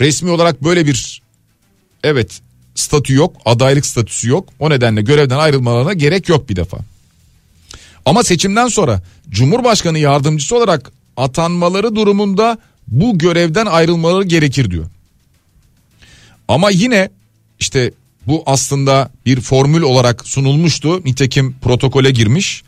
resmi 0.00 0.30
olarak 0.30 0.64
böyle 0.64 0.86
bir 0.86 1.22
evet 2.04 2.40
statü 2.74 3.14
yok 3.14 3.36
adaylık 3.44 3.86
statüsü 3.86 4.28
yok 4.28 4.48
o 4.58 4.70
nedenle 4.70 5.02
görevden 5.02 5.38
ayrılmalarına 5.38 5.92
gerek 5.92 6.28
yok 6.28 6.48
bir 6.48 6.56
defa. 6.56 6.78
Ama 8.04 8.22
seçimden 8.22 8.68
sonra 8.68 9.02
Cumhurbaşkanı 9.28 9.98
yardımcısı 9.98 10.56
olarak 10.56 10.92
atanmaları 11.16 11.96
durumunda 11.96 12.58
bu 12.88 13.18
görevden 13.18 13.66
ayrılmaları 13.66 14.24
gerekir 14.24 14.70
diyor. 14.70 14.86
Ama 16.48 16.70
yine 16.70 17.10
işte 17.60 17.92
bu 18.26 18.42
aslında 18.46 19.10
bir 19.26 19.40
formül 19.40 19.82
olarak 19.82 20.28
sunulmuştu. 20.28 21.04
Nitekim 21.04 21.56
protokole 21.62 22.10
girmiş. 22.10 22.62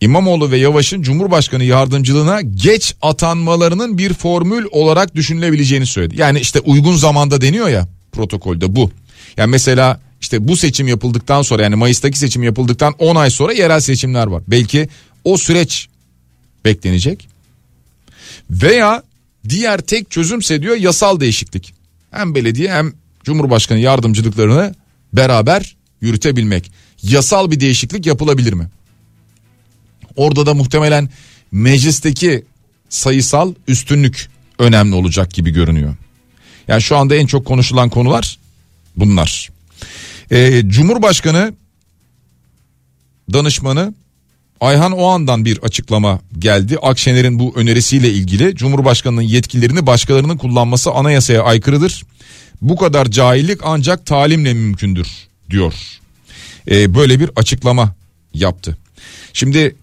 İmamoğlu 0.00 0.50
ve 0.50 0.58
Yavaş'ın 0.58 1.02
Cumhurbaşkanı 1.02 1.64
yardımcılığına 1.64 2.40
geç 2.40 2.94
atanmalarının 3.02 3.98
bir 3.98 4.14
formül 4.14 4.64
olarak 4.70 5.14
düşünülebileceğini 5.14 5.86
söyledi. 5.86 6.20
Yani 6.20 6.40
işte 6.40 6.60
uygun 6.60 6.96
zamanda 6.96 7.40
deniyor 7.40 7.68
ya 7.68 7.88
protokolde 8.12 8.76
bu. 8.76 8.90
Yani 9.36 9.50
mesela 9.50 10.00
işte 10.20 10.48
bu 10.48 10.56
seçim 10.56 10.88
yapıldıktan 10.88 11.42
sonra 11.42 11.62
yani 11.62 11.76
Mayıs'taki 11.76 12.18
seçim 12.18 12.42
yapıldıktan 12.42 12.94
10 12.98 13.16
ay 13.16 13.30
sonra 13.30 13.52
yerel 13.52 13.80
seçimler 13.80 14.26
var. 14.26 14.42
Belki 14.48 14.88
o 15.24 15.36
süreç 15.36 15.88
beklenecek. 16.64 17.28
Veya 18.50 19.02
diğer 19.48 19.80
tek 19.80 20.10
çözümse 20.10 20.62
diyor 20.62 20.76
yasal 20.76 21.20
değişiklik. 21.20 21.74
Hem 22.10 22.34
belediye 22.34 22.72
hem 22.72 22.92
Cumhurbaşkanı 23.24 23.78
yardımcılıklarını 23.78 24.74
beraber 25.12 25.76
yürütebilmek. 26.00 26.72
Yasal 27.02 27.50
bir 27.50 27.60
değişiklik 27.60 28.06
yapılabilir 28.06 28.52
mi? 28.52 28.68
Orada 30.18 30.46
da 30.46 30.54
muhtemelen 30.54 31.08
meclisteki 31.52 32.44
sayısal 32.88 33.54
üstünlük 33.68 34.28
önemli 34.58 34.94
olacak 34.94 35.32
gibi 35.32 35.50
görünüyor. 35.50 35.94
Yani 36.68 36.82
şu 36.82 36.96
anda 36.96 37.14
en 37.14 37.26
çok 37.26 37.46
konuşulan 37.46 37.90
konular 37.90 38.38
bunlar. 38.96 39.50
Ee, 40.30 40.62
Cumhurbaşkanı 40.66 41.54
danışmanı 43.32 43.94
Ayhan 44.60 44.92
Oğan'dan 44.92 45.44
bir 45.44 45.58
açıklama 45.58 46.20
geldi. 46.38 46.78
Akşener'in 46.82 47.38
bu 47.38 47.52
önerisiyle 47.56 48.10
ilgili 48.10 48.54
Cumhurbaşkanı'nın 48.54 49.22
yetkilerini 49.22 49.86
başkalarının 49.86 50.36
kullanması 50.36 50.90
anayasaya 50.90 51.42
aykırıdır. 51.42 52.04
Bu 52.62 52.76
kadar 52.76 53.10
cahillik 53.10 53.60
ancak 53.64 54.06
talimle 54.06 54.54
mümkündür 54.54 55.08
diyor. 55.50 55.74
Ee, 56.70 56.94
böyle 56.94 57.20
bir 57.20 57.30
açıklama 57.36 57.94
yaptı. 58.34 58.78
Şimdi 59.32 59.76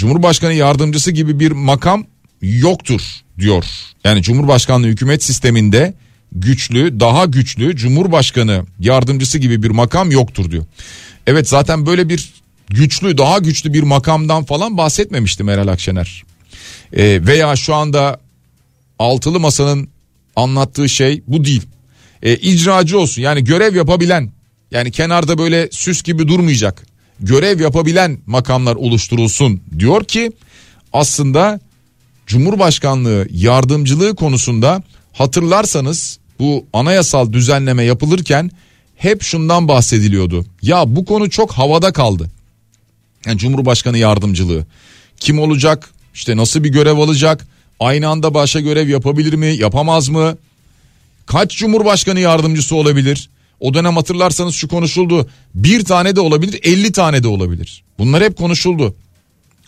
Cumhurbaşkanı 0.00 0.52
yardımcısı 0.52 1.10
gibi 1.10 1.40
bir 1.40 1.50
makam 1.50 2.04
yoktur 2.42 3.00
diyor. 3.38 3.64
Yani 4.04 4.22
Cumhurbaşkanlığı 4.22 4.86
hükümet 4.86 5.24
sisteminde 5.24 5.94
güçlü, 6.32 7.00
daha 7.00 7.24
güçlü 7.24 7.76
Cumhurbaşkanı 7.76 8.66
yardımcısı 8.78 9.38
gibi 9.38 9.62
bir 9.62 9.70
makam 9.70 10.10
yoktur 10.10 10.50
diyor. 10.50 10.64
Evet 11.26 11.48
zaten 11.48 11.86
böyle 11.86 12.08
bir 12.08 12.32
güçlü, 12.68 13.18
daha 13.18 13.38
güçlü 13.38 13.72
bir 13.72 13.82
makamdan 13.82 14.44
falan 14.44 14.76
bahsetmemişti 14.76 15.44
Meral 15.44 15.68
Akşener. 15.68 16.24
Ee, 16.92 17.20
veya 17.26 17.56
şu 17.56 17.74
anda 17.74 18.20
altılı 18.98 19.40
masanın 19.40 19.88
anlattığı 20.36 20.88
şey 20.88 21.22
bu 21.26 21.44
değil. 21.44 21.62
Ee, 22.22 22.36
icracı 22.36 22.98
olsun 22.98 23.22
yani 23.22 23.44
görev 23.44 23.76
yapabilen 23.76 24.32
yani 24.70 24.90
kenarda 24.90 25.38
böyle 25.38 25.68
süs 25.72 26.02
gibi 26.02 26.28
durmayacak 26.28 26.89
görev 27.20 27.60
yapabilen 27.60 28.18
makamlar 28.26 28.76
oluşturulsun 28.76 29.60
diyor 29.78 30.04
ki 30.04 30.32
aslında 30.92 31.60
Cumhurbaşkanlığı 32.26 33.28
yardımcılığı 33.30 34.14
konusunda 34.14 34.82
hatırlarsanız 35.12 36.18
bu 36.38 36.66
anayasal 36.72 37.32
düzenleme 37.32 37.84
yapılırken 37.84 38.50
hep 38.96 39.22
şundan 39.22 39.68
bahsediliyordu. 39.68 40.44
Ya 40.62 40.96
bu 40.96 41.04
konu 41.04 41.30
çok 41.30 41.52
havada 41.52 41.92
kaldı. 41.92 42.30
Yani 43.26 43.38
Cumhurbaşkanı 43.38 43.98
yardımcılığı 43.98 44.66
kim 45.20 45.38
olacak? 45.38 45.90
İşte 46.14 46.36
nasıl 46.36 46.64
bir 46.64 46.68
görev 46.68 46.98
alacak? 46.98 47.46
Aynı 47.80 48.08
anda 48.08 48.34
başa 48.34 48.60
görev 48.60 48.88
yapabilir 48.88 49.34
mi? 49.34 49.46
Yapamaz 49.46 50.08
mı? 50.08 50.36
Kaç 51.26 51.56
Cumhurbaşkanı 51.56 52.20
yardımcısı 52.20 52.76
olabilir? 52.76 53.30
O 53.60 53.74
dönem 53.74 53.96
hatırlarsanız 53.96 54.54
şu 54.54 54.68
konuşuldu. 54.68 55.28
Bir 55.54 55.84
tane 55.84 56.16
de 56.16 56.20
olabilir, 56.20 56.60
elli 56.62 56.92
tane 56.92 57.22
de 57.22 57.28
olabilir. 57.28 57.82
Bunlar 57.98 58.22
hep 58.22 58.36
konuşuldu. 58.36 58.94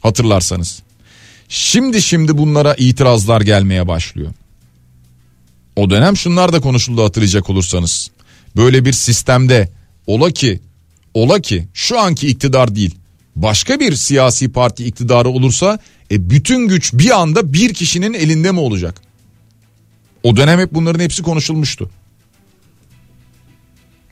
Hatırlarsanız. 0.00 0.83
Şimdi 1.48 2.02
şimdi 2.02 2.38
bunlara 2.38 2.74
itirazlar 2.74 3.40
gelmeye 3.40 3.88
başlıyor. 3.88 4.33
O 5.76 5.90
dönem 5.90 6.16
şunlar 6.16 6.52
da 6.52 6.61
konuşuldu 6.61 7.05
hatırlayacak 7.05 7.50
olursanız. 7.50 8.11
Böyle 8.57 8.85
bir 8.85 8.92
sistemde 8.92 9.68
ola 10.07 10.31
ki 10.31 10.61
ola 11.14 11.40
ki 11.40 11.68
şu 11.74 12.00
anki 12.00 12.28
iktidar 12.28 12.74
değil 12.74 12.94
başka 13.37 13.81
bir 13.81 13.96
siyasi 13.96 14.52
parti 14.52 14.85
iktidarı 14.85 15.28
olursa 15.28 15.78
e, 16.11 16.31
bütün 16.31 16.68
güç 16.68 16.92
bir 16.94 17.20
anda 17.20 17.52
bir 17.52 17.74
kişinin 17.74 18.14
elinde 18.14 18.52
mi 18.52 18.61
olacak? 18.61 19.00
O 20.22 20.37
dönem 20.37 20.61
hep 20.61 20.74
bunların 20.74 21.00
hepsi 21.00 21.22
konuşulmuştu. 21.22 21.90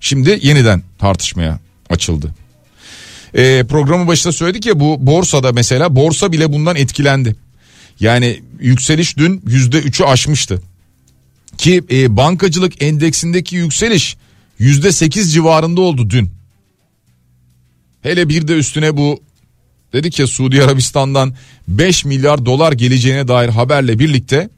Şimdi 0.01 0.39
yeniden 0.43 0.83
tartışmaya 0.99 1.61
açıldı. 1.91 2.35
E, 3.35 3.65
programın 3.69 4.07
başında 4.07 4.33
söyledik 4.33 4.67
ya 4.67 4.81
bu 4.81 5.07
borsada 5.07 5.53
mesela 5.53 5.97
borsa 5.97 6.33
bile 6.33 6.53
bundan 6.53 6.77
etkilendi. 6.77 7.37
Yani 8.01 8.43
yükseliş 8.61 9.17
dün 9.17 9.43
yüzde 9.47 9.79
üçü 9.79 10.05
aşmıştı. 10.05 10.63
Ki 11.59 11.83
e, 11.91 12.17
bankacılık 12.17 12.83
endeksindeki 12.83 13.57
yükseliş 13.57 14.17
yüzde 14.59 14.93
sekiz 14.93 15.35
civarında 15.35 15.81
oldu 15.81 16.11
dün. 16.11 16.31
Hele 18.03 18.29
bir 18.29 18.49
de 18.49 18.53
üstüne 18.53 18.97
bu 18.97 19.21
dedik 19.93 20.19
ya 20.19 20.27
Suudi 20.27 20.63
Arabistan'dan 20.63 21.35
5 21.69 22.05
milyar 22.05 22.47
dolar 22.47 22.73
geleceğine 22.73 23.29
dair 23.29 23.49
haberle 23.49 23.99
birlikte 23.99 24.49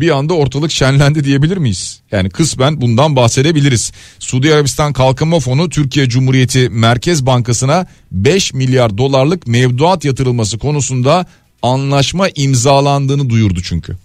bir 0.00 0.10
anda 0.10 0.34
ortalık 0.34 0.70
şenlendi 0.70 1.24
diyebilir 1.24 1.56
miyiz? 1.56 2.00
Yani 2.10 2.30
kısmen 2.30 2.80
bundan 2.80 3.16
bahsedebiliriz. 3.16 3.92
Suudi 4.18 4.54
Arabistan 4.54 4.92
Kalkınma 4.92 5.40
Fonu 5.40 5.68
Türkiye 5.68 6.08
Cumhuriyeti 6.08 6.68
Merkez 6.68 7.26
Bankası'na 7.26 7.86
5 8.12 8.52
milyar 8.52 8.98
dolarlık 8.98 9.46
mevduat 9.46 10.04
yatırılması 10.04 10.58
konusunda 10.58 11.26
anlaşma 11.62 12.28
imzalandığını 12.34 13.30
duyurdu 13.30 13.62
çünkü. 13.62 13.96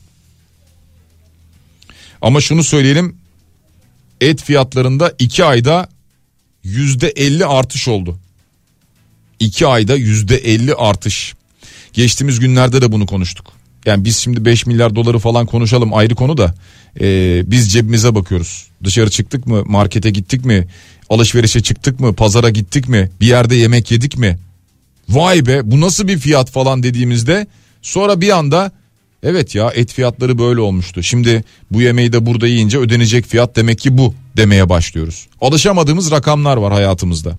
Ama 2.21 2.41
şunu 2.41 2.63
söyleyelim 2.63 3.15
et 4.21 4.43
fiyatlarında 4.43 5.13
2 5.19 5.45
ayda 5.45 5.89
%50 6.65 7.45
artış 7.45 7.88
oldu. 7.88 8.17
2 9.39 9.67
ayda 9.67 9.97
%50 9.97 10.73
artış. 10.73 11.34
Geçtiğimiz 11.93 12.39
günlerde 12.39 12.82
de 12.82 12.91
bunu 12.91 13.06
konuştuk. 13.06 13.59
Yani 13.86 14.06
biz 14.06 14.18
şimdi 14.18 14.46
5 14.46 14.65
milyar 14.65 14.96
doları 14.96 15.20
falan 15.20 15.46
konuşalım 15.46 15.94
ayrı 15.94 16.15
konu 16.15 16.38
da 16.38 16.56
e, 17.02 17.42
biz 17.46 17.74
cebimize 17.74 18.15
bakıyoruz. 18.15 18.68
Dışarı 18.84 19.10
çıktık 19.10 19.48
mı 19.48 19.63
markete 19.65 20.10
gittik 20.10 20.46
mi 20.46 20.68
alışverişe 21.10 21.62
çıktık 21.62 22.00
mı 22.00 22.15
pazara 22.15 22.50
gittik 22.50 22.89
mi 22.89 23.10
bir 23.22 23.28
yerde 23.28 23.56
yemek 23.56 23.92
yedik 23.92 24.18
mi? 24.18 24.39
Vay 25.10 25.46
be 25.46 25.72
bu 25.72 25.82
nasıl 25.82 26.08
bir 26.08 26.18
fiyat 26.18 26.52
falan 26.52 26.84
dediğimizde 26.84 27.48
sonra 27.82 28.22
bir 28.22 28.38
anda 28.38 28.72
evet 29.24 29.56
ya 29.56 29.72
et 29.76 29.94
fiyatları 29.94 30.39
böyle 30.39 30.60
olmuştu. 30.60 31.04
Şimdi 31.04 31.44
bu 31.72 31.82
yemeği 31.82 32.13
de 32.13 32.26
burada 32.26 32.48
yiyince 32.48 32.78
ödenecek 32.78 33.26
fiyat 33.26 33.56
demek 33.56 33.80
ki 33.80 33.98
bu 33.98 34.13
demeye 34.38 34.70
başlıyoruz. 34.70 35.28
Alışamadığımız 35.42 36.12
rakamlar 36.12 36.58
var 36.58 36.74
hayatımızda. 36.74 37.38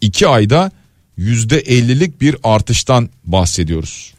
2 0.00 0.28
ayda 0.28 0.70
%50'lik 1.18 2.20
bir 2.20 2.36
artıştan 2.42 3.10
bahsediyoruz. 3.24 4.15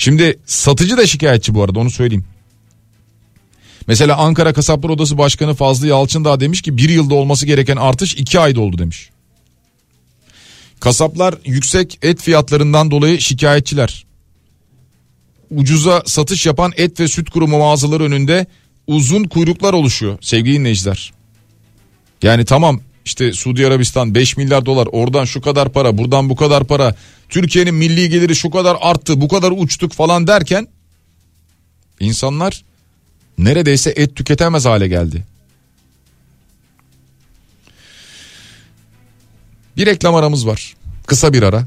Şimdi 0.00 0.38
satıcı 0.46 0.96
da 0.96 1.06
şikayetçi 1.06 1.54
bu 1.54 1.62
arada 1.62 1.78
onu 1.78 1.90
söyleyeyim. 1.90 2.24
Mesela 3.86 4.16
Ankara 4.16 4.52
Kasaplar 4.52 4.90
Odası 4.90 5.18
Başkanı 5.18 5.54
Fazlı 5.54 5.86
Yalçın 5.86 6.24
demiş 6.24 6.62
ki 6.62 6.76
bir 6.76 6.88
yılda 6.88 7.14
olması 7.14 7.46
gereken 7.46 7.76
artış 7.76 8.14
iki 8.14 8.40
ayda 8.40 8.60
oldu 8.60 8.78
demiş. 8.78 9.10
Kasaplar 10.80 11.34
yüksek 11.44 11.98
et 12.02 12.20
fiyatlarından 12.22 12.90
dolayı 12.90 13.20
şikayetçiler. 13.20 14.06
Ucuza 15.50 16.02
satış 16.06 16.46
yapan 16.46 16.72
et 16.76 17.00
ve 17.00 17.08
süt 17.08 17.30
kurumu 17.30 17.58
mağazaları 17.58 18.02
önünde 18.02 18.46
uzun 18.86 19.24
kuyruklar 19.24 19.72
oluşuyor 19.72 20.18
sevgili 20.20 20.54
dinleyiciler. 20.54 21.12
Yani 22.22 22.44
tamam 22.44 22.80
işte 23.04 23.32
Suudi 23.32 23.66
Arabistan 23.66 24.14
5 24.14 24.36
milyar 24.36 24.66
dolar 24.66 24.88
oradan 24.92 25.24
şu 25.24 25.40
kadar 25.40 25.72
para 25.72 25.98
buradan 25.98 26.28
bu 26.28 26.36
kadar 26.36 26.64
para 26.64 26.94
Türkiye'nin 27.30 27.74
milli 27.74 28.08
geliri 28.08 28.36
şu 28.36 28.50
kadar 28.50 28.76
arttı 28.80 29.20
bu 29.20 29.28
kadar 29.28 29.52
uçtuk 29.56 29.92
falan 29.92 30.26
derken 30.26 30.68
insanlar 32.00 32.64
neredeyse 33.38 33.90
et 33.96 34.16
tüketemez 34.16 34.64
hale 34.64 34.88
geldi. 34.88 35.24
Bir 39.76 39.86
reklam 39.86 40.14
aramız 40.14 40.46
var. 40.46 40.74
Kısa 41.06 41.32
bir 41.32 41.42
ara. 41.42 41.66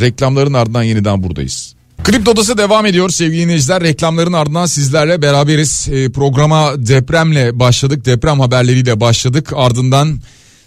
Reklamların 0.00 0.52
ardından 0.52 0.82
yeniden 0.82 1.22
buradayız. 1.22 1.74
Kripto 2.04 2.30
Odası 2.30 2.58
devam 2.58 2.86
ediyor 2.86 3.10
sevgili 3.10 3.42
dinleyiciler. 3.42 3.82
Reklamların 3.82 4.32
ardından 4.32 4.66
sizlerle 4.66 5.22
beraberiz. 5.22 5.88
E, 5.92 6.12
programa 6.12 6.86
depremle 6.86 7.58
başladık. 7.58 8.04
Deprem 8.04 8.40
haberleriyle 8.40 9.00
başladık. 9.00 9.52
Ardından 9.56 10.20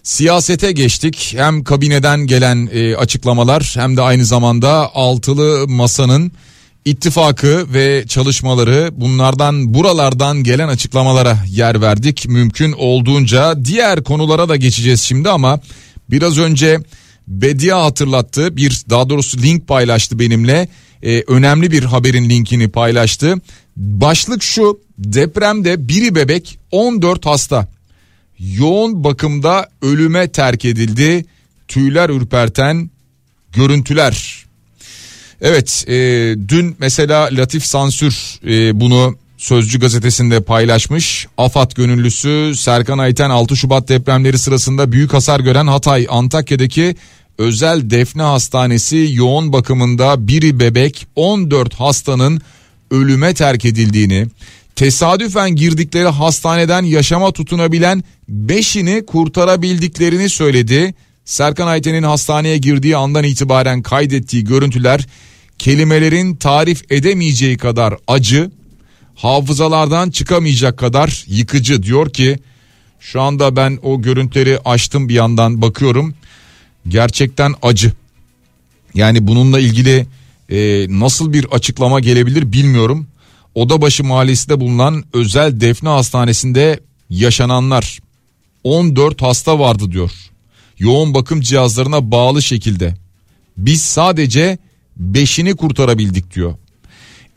siyasete 0.04 0.72
geçtik. 0.72 1.34
Hem 1.38 1.64
kabineden 1.64 2.20
gelen 2.28 2.70
e, 2.74 2.96
açıklamalar 2.96 3.74
hem 3.78 3.98
de 3.98 4.02
aynı 4.02 4.26
zamanda 4.26 4.96
altılı 4.96 5.68
masanın 5.68 6.32
ittifakı 6.86 7.74
ve 7.74 8.04
çalışmaları 8.08 8.90
bunlardan 8.92 9.74
buralardan 9.74 10.44
gelen 10.44 10.68
açıklamalara 10.68 11.38
yer 11.50 11.82
verdik. 11.82 12.26
Mümkün 12.28 12.72
olduğunca 12.72 13.66
diğer 13.66 14.04
konulara 14.04 14.50
da 14.50 14.56
geçeceğiz 14.56 15.02
şimdi 15.02 15.30
ama 15.30 15.60
biraz 16.10 16.38
önce 16.38 16.80
Bedia 17.28 17.86
hatırlattı 17.86 18.58
bir 18.58 18.84
daha 18.90 19.10
doğrusu 19.10 19.38
link 19.42 19.68
paylaştı 19.68 20.20
benimle 20.20 20.68
ee, 21.04 21.24
önemli 21.28 21.72
bir 21.72 21.84
haberin 21.84 22.30
linkini 22.30 22.70
paylaştı. 22.70 23.36
Başlık 23.78 24.44
şu 24.44 24.80
depremde 24.98 25.88
biri 25.88 26.16
bebek 26.16 26.60
14 26.72 27.26
hasta 27.26 27.68
yoğun 28.40 29.04
bakımda 29.04 29.70
ölüme 29.82 30.28
terk 30.28 30.66
edildi 30.66 31.26
tüyler 31.68 32.10
ürperten 32.10 32.90
görüntüler. 33.54 34.46
Evet 35.42 35.86
e, 35.88 35.94
dün 36.48 36.76
mesela 36.80 37.30
Latif 37.32 37.66
Sansür 37.66 38.40
e, 38.48 38.80
bunu 38.80 39.16
Sözcü 39.44 39.80
gazetesinde 39.80 40.42
paylaşmış. 40.42 41.28
AFAD 41.38 41.72
gönüllüsü 41.72 42.54
Serkan 42.56 42.98
Ayten 42.98 43.30
6 43.30 43.58
Şubat 43.58 43.90
depremleri 43.90 44.38
sırasında 44.38 44.92
büyük 44.92 45.14
hasar 45.14 45.40
gören 45.40 45.68
Hatay 45.68 46.08
Antakya'daki 46.10 46.96
özel 47.38 47.90
defne 47.90 48.22
hastanesi 48.22 49.10
yoğun 49.14 49.54
bakımında 49.54 50.28
biri 50.28 50.60
bebek 50.60 51.08
14 51.16 51.74
hastanın 51.74 52.42
ölüme 52.92 53.34
terk 53.34 53.66
edildiğini, 53.66 54.28
tesadüfen 54.76 55.56
girdikleri 55.56 56.08
hastaneden 56.08 56.84
yaşama 56.84 57.32
tutunabilen 57.32 58.04
5'ini 58.32 59.06
kurtarabildiklerini 59.06 60.30
söyledi. 60.30 60.94
Serkan 61.26 61.68
Ayten'in 61.68 62.04
hastaneye 62.04 62.58
girdiği 62.58 62.98
andan 62.98 63.24
itibaren 63.24 63.82
kaydettiği 63.82 64.44
görüntüler 64.44 65.08
kelimelerin 65.60 66.36
tarif 66.36 66.92
edemeyeceği 66.92 67.58
kadar 67.58 67.96
acı, 68.08 68.52
hafızalardan 69.16 70.10
çıkamayacak 70.10 70.78
kadar 70.78 71.26
yıkıcı 71.28 71.84
diyor 71.84 72.10
ki 72.10 72.40
şu 73.00 73.22
anda 73.22 73.56
ben 73.56 73.80
o 73.84 74.02
görüntüleri 74.02 74.60
açtım 74.66 75.10
bir 75.10 75.14
yandan 75.14 75.62
bakıyorum 75.62 76.14
gerçekten 76.88 77.54
acı. 77.62 77.92
Yani 78.94 79.28
bununla 79.28 79.60
ilgili 79.60 80.08
e, 80.50 80.88
nasıl 81.00 81.34
bir 81.34 81.46
açıklama 81.46 82.00
gelebilir 82.00 82.52
bilmiyorum. 82.54 83.08
Odabaşı 83.56 84.04
mahallesinde 84.04 84.60
bulunan 84.60 85.04
özel 85.14 85.62
defne 85.62 85.90
hastanesinde 85.90 86.80
yaşananlar 87.10 88.00
14 88.64 89.22
hasta 89.22 89.60
vardı 89.60 89.92
diyor. 89.92 90.12
Yoğun 90.80 91.14
bakım 91.14 91.42
cihazlarına 91.42 92.12
bağlı 92.12 92.42
şekilde. 92.42 92.96
Biz 93.58 93.82
sadece 93.82 94.58
5'ini 95.02 95.56
kurtarabildik 95.56 96.36
diyor. 96.36 96.56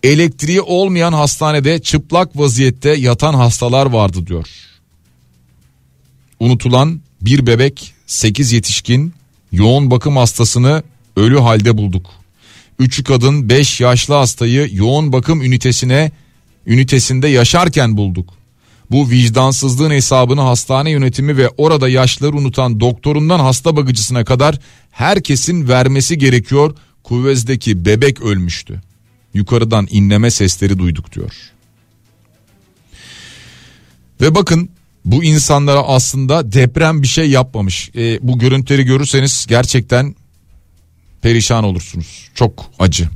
Elektriği 0.02 0.61
olmayan 0.61 1.12
hastanede 1.12 1.83
çıplak 1.83 2.38
vaziyette 2.38 2.90
yatan 2.90 3.35
hastalar 3.35 3.87
vardı 3.87 4.26
diyor. 4.26 4.48
Unutulan 6.40 7.00
bir 7.20 7.46
bebek, 7.46 7.94
8 8.07 8.52
yetişkin, 8.52 9.14
yoğun 9.52 9.90
bakım 9.90 10.16
hastasını 10.16 10.83
ölü 11.16 11.38
halde 11.38 11.79
bulduk. 11.79 12.07
3 12.78 13.04
kadın 13.04 13.48
5 13.48 13.80
yaşlı 13.80 14.14
hastayı 14.14 14.68
yoğun 14.72 15.12
bakım 15.12 15.42
ünitesine 15.42 16.12
ünitesinde 16.66 17.28
yaşarken 17.28 17.96
bulduk. 17.96 18.34
Bu 18.90 19.10
vicdansızlığın 19.10 19.90
hesabını 19.90 20.40
hastane 20.40 20.90
yönetimi 20.90 21.36
ve 21.36 21.48
orada 21.48 21.88
yaşları 21.88 22.36
unutan 22.36 22.80
doktorundan 22.80 23.40
hasta 23.40 23.76
bakıcısına 23.76 24.24
kadar 24.24 24.58
herkesin 24.90 25.68
vermesi 25.68 26.18
gerekiyor. 26.18 26.76
Kuvvezdeki 27.02 27.84
bebek 27.84 28.20
ölmüştü. 28.20 28.82
Yukarıdan 29.34 29.86
inleme 29.90 30.30
sesleri 30.30 30.78
duyduk 30.78 31.12
diyor. 31.12 31.32
Ve 34.20 34.34
bakın 34.34 34.70
bu 35.04 35.24
insanlara 35.24 35.82
aslında 35.82 36.52
deprem 36.52 37.02
bir 37.02 37.08
şey 37.08 37.30
yapmamış. 37.30 37.90
E, 37.96 38.18
bu 38.22 38.38
görüntüleri 38.38 38.84
görürseniz 38.84 39.46
gerçekten 39.48 40.14
perişan 41.26 41.64
olursunuz. 41.64 42.28
Çok 42.34 42.70
acı. 42.78 43.08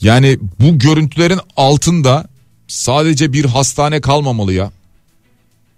Yani 0.00 0.38
bu 0.60 0.78
görüntülerin 0.78 1.40
altında 1.56 2.28
sadece 2.68 3.32
bir 3.32 3.44
hastane 3.44 4.00
kalmamalı 4.00 4.52
ya. 4.52 4.72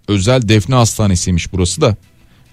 Özel 0.07 0.49
defne 0.49 0.75
hastanesiymiş 0.75 1.53
burası 1.53 1.81
da. 1.81 1.95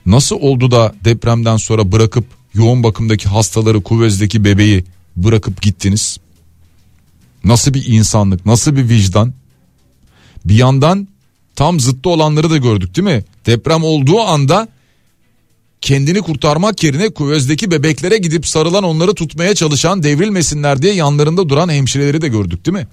Nasıl 0.07 0.37
oldu 0.37 0.71
da 0.71 0.95
depremden 1.05 1.57
sonra 1.57 1.93
bırakıp 1.93 2.25
yoğun 2.55 2.83
bakımdaki 2.83 3.29
hastaları 3.29 3.83
kuvvezdeki 3.83 4.45
bebeği 4.45 4.85
bırakıp 5.17 5.63
gittiniz? 5.63 6.19
Nasıl 7.45 7.75
bir 7.75 7.87
insanlık 7.87 8.47
nasıl 8.47 8.77
bir 8.77 8.89
vicdan? 8.89 9.35
Bir 10.45 10.55
yandan 10.55 11.09
tam 11.57 11.81
zıttı 11.81 12.09
olanları 12.11 12.51
da 12.51 12.57
gördük 12.57 12.97
değil 12.97 13.17
mi? 13.17 13.25
Deprem 13.47 13.85
olduğu 13.85 14.21
anda 14.21 14.69
kendini 15.87 16.23
kurtarmak 16.23 16.85
yerine 16.85 17.09
kuvvezdeki 17.09 17.71
bebeklere 17.71 18.17
gidip 18.17 18.47
sarılan 18.47 18.85
onları 18.85 19.15
tutmaya 19.15 19.55
çalışan 19.55 20.03
devrilmesinler 20.03 20.83
diye 20.83 20.95
yanlarında 20.95 21.49
duran 21.49 21.69
hemşireleri 21.69 22.23
de 22.23 22.29
gördük 22.29 22.67
değil 22.67 22.77
mi? 22.77 22.87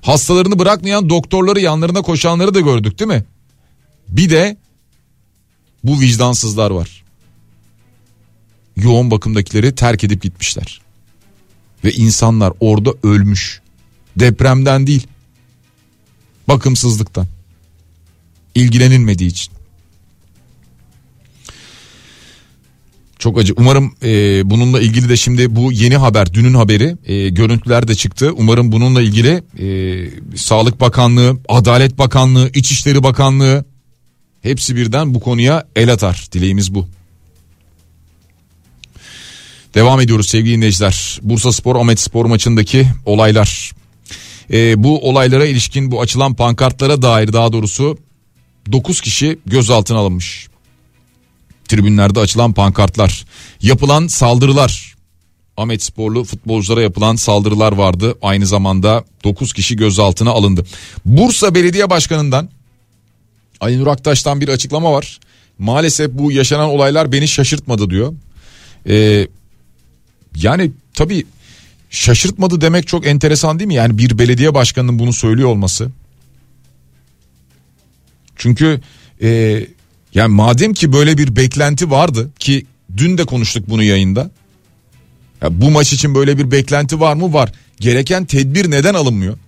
Hastalarını 0.00 0.58
bırakmayan 0.58 1.08
doktorları 1.08 1.60
yanlarına 1.60 2.02
koşanları 2.02 2.54
da 2.54 2.60
gördük 2.60 2.98
değil 2.98 3.08
mi? 3.08 3.24
Bir 4.08 4.30
de 4.30 4.56
bu 5.84 6.00
vicdansızlar 6.00 6.70
var. 6.70 7.04
Yoğun 8.76 9.10
bakımdakileri 9.10 9.74
terk 9.74 10.04
edip 10.04 10.22
gitmişler. 10.22 10.80
Ve 11.84 11.92
insanlar 11.92 12.52
orada 12.60 12.94
ölmüş. 13.02 13.60
Depremden 14.16 14.86
değil. 14.86 15.06
Bakımsızlıktan 16.48 17.26
ilgilenilmediği 18.54 19.30
için. 19.30 19.59
Çok 23.20 23.38
acı. 23.38 23.54
Umarım 23.56 23.94
e, 24.02 24.50
bununla 24.50 24.80
ilgili 24.80 25.08
de 25.08 25.16
şimdi 25.16 25.56
bu 25.56 25.72
yeni 25.72 25.96
haber, 25.96 26.34
dünün 26.34 26.54
haberi, 26.54 26.96
e, 27.06 27.28
görüntüler 27.28 27.88
de 27.88 27.94
çıktı. 27.94 28.32
Umarım 28.36 28.72
bununla 28.72 29.02
ilgili 29.02 29.42
e, 29.58 30.36
Sağlık 30.36 30.80
Bakanlığı, 30.80 31.38
Adalet 31.48 31.98
Bakanlığı, 31.98 32.50
İçişleri 32.54 33.02
Bakanlığı 33.02 33.64
hepsi 34.42 34.76
birden 34.76 35.14
bu 35.14 35.20
konuya 35.20 35.64
el 35.76 35.92
atar. 35.92 36.26
Dileğimiz 36.32 36.74
bu. 36.74 36.88
Devam 39.74 40.00
ediyoruz 40.00 40.28
sevgili 40.28 40.56
dinleyiciler. 40.56 41.18
Bursa 41.22 41.52
Spor 41.52 41.76
Ahmet 41.76 42.00
Spor 42.00 42.24
maçındaki 42.24 42.86
olaylar. 43.06 43.72
E, 44.52 44.84
bu 44.84 45.08
olaylara 45.08 45.46
ilişkin 45.46 45.90
bu 45.90 46.00
açılan 46.00 46.34
pankartlara 46.34 47.02
dair 47.02 47.32
daha 47.32 47.52
doğrusu 47.52 47.98
9 48.72 49.00
kişi 49.00 49.38
gözaltına 49.46 49.98
alınmış. 49.98 50.50
Tribünlerde 51.70 52.20
açılan 52.20 52.52
pankartlar, 52.52 53.24
yapılan 53.62 54.06
saldırılar. 54.06 54.94
Ahmet 55.56 55.82
Sporlu 55.82 56.24
futbolculara 56.24 56.82
yapılan 56.82 57.16
saldırılar 57.16 57.72
vardı. 57.72 58.14
Aynı 58.22 58.46
zamanda 58.46 59.04
9 59.24 59.52
kişi 59.52 59.76
gözaltına 59.76 60.30
alındı. 60.30 60.66
Bursa 61.04 61.54
Belediye 61.54 61.90
Başkanı'ndan 61.90 62.48
Aynur 63.60 63.86
Aktaş'tan 63.86 64.40
bir 64.40 64.48
açıklama 64.48 64.92
var. 64.92 65.20
Maalesef 65.58 66.10
bu 66.12 66.32
yaşanan 66.32 66.68
olaylar 66.68 67.12
beni 67.12 67.28
şaşırtmadı 67.28 67.90
diyor. 67.90 68.14
Ee, 68.88 69.28
yani 70.36 70.70
tabii 70.94 71.26
şaşırtmadı 71.90 72.60
demek 72.60 72.86
çok 72.86 73.06
enteresan 73.06 73.58
değil 73.58 73.68
mi? 73.68 73.74
Yani 73.74 73.98
bir 73.98 74.18
belediye 74.18 74.54
başkanının 74.54 74.98
bunu 74.98 75.12
söylüyor 75.12 75.48
olması. 75.48 75.90
Çünkü 78.36 78.80
e, 79.22 79.60
yani 80.14 80.34
madem 80.34 80.74
ki 80.74 80.92
böyle 80.92 81.18
bir 81.18 81.36
beklenti 81.36 81.90
vardı 81.90 82.30
ki 82.38 82.66
dün 82.96 83.18
de 83.18 83.24
konuştuk 83.24 83.70
bunu 83.70 83.82
yayında. 83.82 84.30
Ya 85.42 85.60
bu 85.60 85.70
maç 85.70 85.92
için 85.92 86.14
böyle 86.14 86.38
bir 86.38 86.50
beklenti 86.50 87.00
var 87.00 87.14
mı? 87.14 87.32
Var. 87.32 87.52
Gereken 87.80 88.24
tedbir 88.24 88.70
neden 88.70 88.94
alınmıyor? 88.94 89.38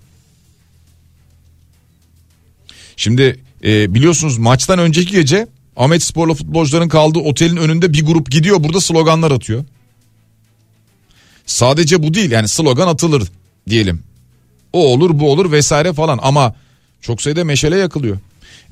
Şimdi 2.97 3.41
e, 3.65 3.95
biliyorsunuz 3.95 4.39
maçtan 4.39 4.79
önceki 4.79 5.11
gece 5.11 5.49
Ahmet 5.77 6.03
Spor'la 6.03 6.35
futbolcuların 6.35 6.89
kaldığı 6.89 7.19
otelin 7.19 7.57
önünde 7.57 7.93
bir 7.93 8.07
grup 8.07 8.31
gidiyor 8.31 8.65
burada 8.65 8.81
sloganlar 8.81 9.31
atıyor. 9.31 9.65
Sadece 11.47 12.03
bu 12.03 12.15
değil 12.15 12.31
yani 12.31 12.49
slogan 12.49 12.89
atılır 12.89 13.29
diyelim. 13.69 14.03
O 14.73 14.93
olur 14.93 15.19
bu 15.19 15.33
olur 15.33 15.53
vesaire 15.53 15.93
falan 15.93 16.19
ama 16.23 16.55
çok 17.01 17.23
sayıda 17.23 17.45
meşale 17.45 17.79
yakılıyor. 17.79 18.19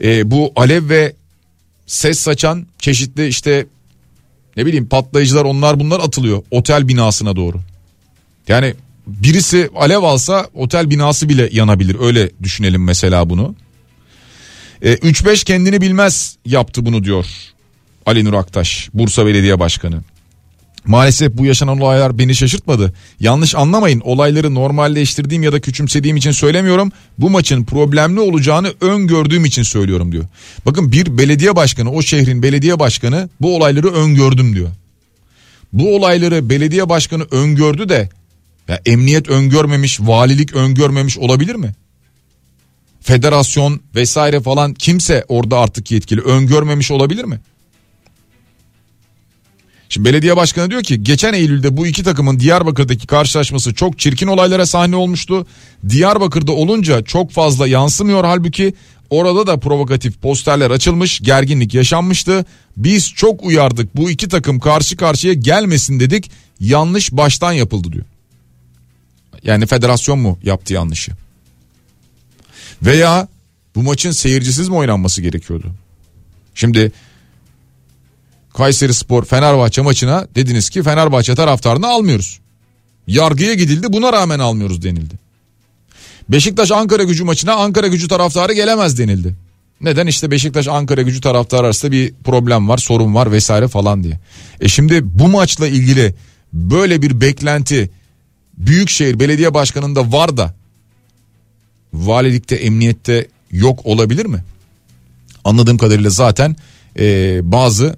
Ee, 0.02 0.30
bu 0.30 0.52
alev 0.56 0.88
ve 0.88 1.12
ses 1.90 2.18
saçan 2.18 2.66
çeşitli 2.78 3.26
işte 3.26 3.66
ne 4.56 4.66
bileyim 4.66 4.88
patlayıcılar 4.88 5.44
onlar 5.44 5.80
bunlar 5.80 6.00
atılıyor 6.00 6.42
otel 6.50 6.88
binasına 6.88 7.36
doğru. 7.36 7.60
Yani 8.48 8.74
birisi 9.06 9.70
alev 9.76 10.02
alsa 10.02 10.48
otel 10.54 10.90
binası 10.90 11.28
bile 11.28 11.48
yanabilir 11.52 11.96
öyle 12.00 12.30
düşünelim 12.42 12.84
mesela 12.84 13.30
bunu. 13.30 13.54
Ee, 14.82 14.94
3-5 14.94 15.44
kendini 15.44 15.80
bilmez 15.80 16.36
yaptı 16.46 16.86
bunu 16.86 17.04
diyor 17.04 17.26
Ali 18.06 18.24
Nur 18.24 18.34
Aktaş 18.34 18.88
Bursa 18.94 19.26
Belediye 19.26 19.60
Başkanı. 19.60 20.02
Maalesef 20.86 21.32
bu 21.36 21.46
yaşanan 21.46 21.80
olaylar 21.80 22.18
beni 22.18 22.34
şaşırtmadı. 22.34 22.92
Yanlış 23.20 23.54
anlamayın 23.54 24.00
olayları 24.00 24.54
normalleştirdiğim 24.54 25.42
ya 25.42 25.52
da 25.52 25.60
küçümsediğim 25.60 26.16
için 26.16 26.30
söylemiyorum. 26.30 26.92
Bu 27.18 27.30
maçın 27.30 27.64
problemli 27.64 28.20
olacağını 28.20 28.72
öngördüğüm 28.80 29.44
için 29.44 29.62
söylüyorum 29.62 30.12
diyor. 30.12 30.24
Bakın 30.66 30.92
bir 30.92 31.18
belediye 31.18 31.56
başkanı 31.56 31.90
o 31.90 32.02
şehrin 32.02 32.42
belediye 32.42 32.78
başkanı 32.78 33.28
bu 33.40 33.56
olayları 33.56 33.92
öngördüm 33.92 34.54
diyor. 34.54 34.68
Bu 35.72 35.96
olayları 35.96 36.50
belediye 36.50 36.88
başkanı 36.88 37.22
öngördü 37.30 37.88
de 37.88 38.08
ya 38.68 38.80
emniyet 38.86 39.28
öngörmemiş, 39.28 40.00
valilik 40.00 40.54
öngörmemiş 40.54 41.18
olabilir 41.18 41.54
mi? 41.54 41.74
Federasyon 43.00 43.80
vesaire 43.94 44.40
falan 44.40 44.74
kimse 44.74 45.24
orada 45.28 45.58
artık 45.58 45.90
yetkili 45.90 46.20
öngörmemiş 46.20 46.90
olabilir 46.90 47.24
mi? 47.24 47.40
Şimdi 49.90 50.08
belediye 50.08 50.36
başkanı 50.36 50.70
diyor 50.70 50.82
ki 50.82 51.02
geçen 51.02 51.32
Eylül'de 51.32 51.76
bu 51.76 51.86
iki 51.86 52.02
takımın 52.02 52.40
Diyarbakır'daki 52.40 53.06
karşılaşması 53.06 53.74
çok 53.74 53.98
çirkin 53.98 54.26
olaylara 54.26 54.66
sahne 54.66 54.96
olmuştu. 54.96 55.46
Diyarbakır'da 55.88 56.52
olunca 56.52 57.02
çok 57.02 57.30
fazla 57.30 57.66
yansımıyor 57.66 58.24
halbuki 58.24 58.74
orada 59.10 59.46
da 59.46 59.56
provokatif 59.60 60.22
posterler 60.22 60.70
açılmış 60.70 61.20
gerginlik 61.20 61.74
yaşanmıştı. 61.74 62.44
Biz 62.76 63.12
çok 63.12 63.44
uyardık 63.44 63.96
bu 63.96 64.10
iki 64.10 64.28
takım 64.28 64.60
karşı 64.60 64.96
karşıya 64.96 65.34
gelmesin 65.34 66.00
dedik 66.00 66.30
yanlış 66.60 67.12
baştan 67.12 67.52
yapıldı 67.52 67.92
diyor. 67.92 68.04
Yani 69.42 69.66
federasyon 69.66 70.18
mu 70.18 70.38
yaptı 70.42 70.74
yanlışı? 70.74 71.12
Veya 72.82 73.28
bu 73.74 73.82
maçın 73.82 74.10
seyircisiz 74.10 74.68
mi 74.68 74.74
oynanması 74.74 75.22
gerekiyordu? 75.22 75.66
Şimdi 76.54 76.92
Kayseri 78.54 78.94
Spor 78.94 79.24
Fenerbahçe 79.24 79.82
maçına 79.82 80.26
dediniz 80.34 80.70
ki 80.70 80.82
Fenerbahçe 80.82 81.34
taraftarını 81.34 81.86
almıyoruz. 81.88 82.40
Yargıya 83.06 83.54
gidildi 83.54 83.92
buna 83.92 84.12
rağmen 84.12 84.38
almıyoruz 84.38 84.82
denildi. 84.82 85.14
Beşiktaş 86.28 86.70
Ankara 86.70 87.02
gücü 87.02 87.24
maçına 87.24 87.54
Ankara 87.54 87.86
gücü 87.86 88.08
taraftarı 88.08 88.52
gelemez 88.52 88.98
denildi. 88.98 89.36
Neden 89.80 90.06
işte 90.06 90.30
Beşiktaş 90.30 90.68
Ankara 90.68 91.02
gücü 91.02 91.20
taraftarı 91.20 91.66
arasında 91.66 91.92
bir 91.92 92.14
problem 92.24 92.68
var 92.68 92.78
sorun 92.78 93.14
var 93.14 93.32
vesaire 93.32 93.68
falan 93.68 94.04
diye. 94.04 94.20
E 94.60 94.68
şimdi 94.68 95.18
bu 95.18 95.28
maçla 95.28 95.66
ilgili 95.66 96.14
böyle 96.52 97.02
bir 97.02 97.20
beklenti 97.20 97.90
Büyükşehir 98.58 99.20
Belediye 99.20 99.54
Başkanı'nda 99.54 100.12
var 100.12 100.36
da 100.36 100.54
valilikte 101.92 102.56
emniyette 102.56 103.28
yok 103.50 103.86
olabilir 103.86 104.26
mi? 104.26 104.44
Anladığım 105.44 105.78
kadarıyla 105.78 106.10
zaten 106.10 106.56
e, 106.98 107.40
bazı 107.42 107.96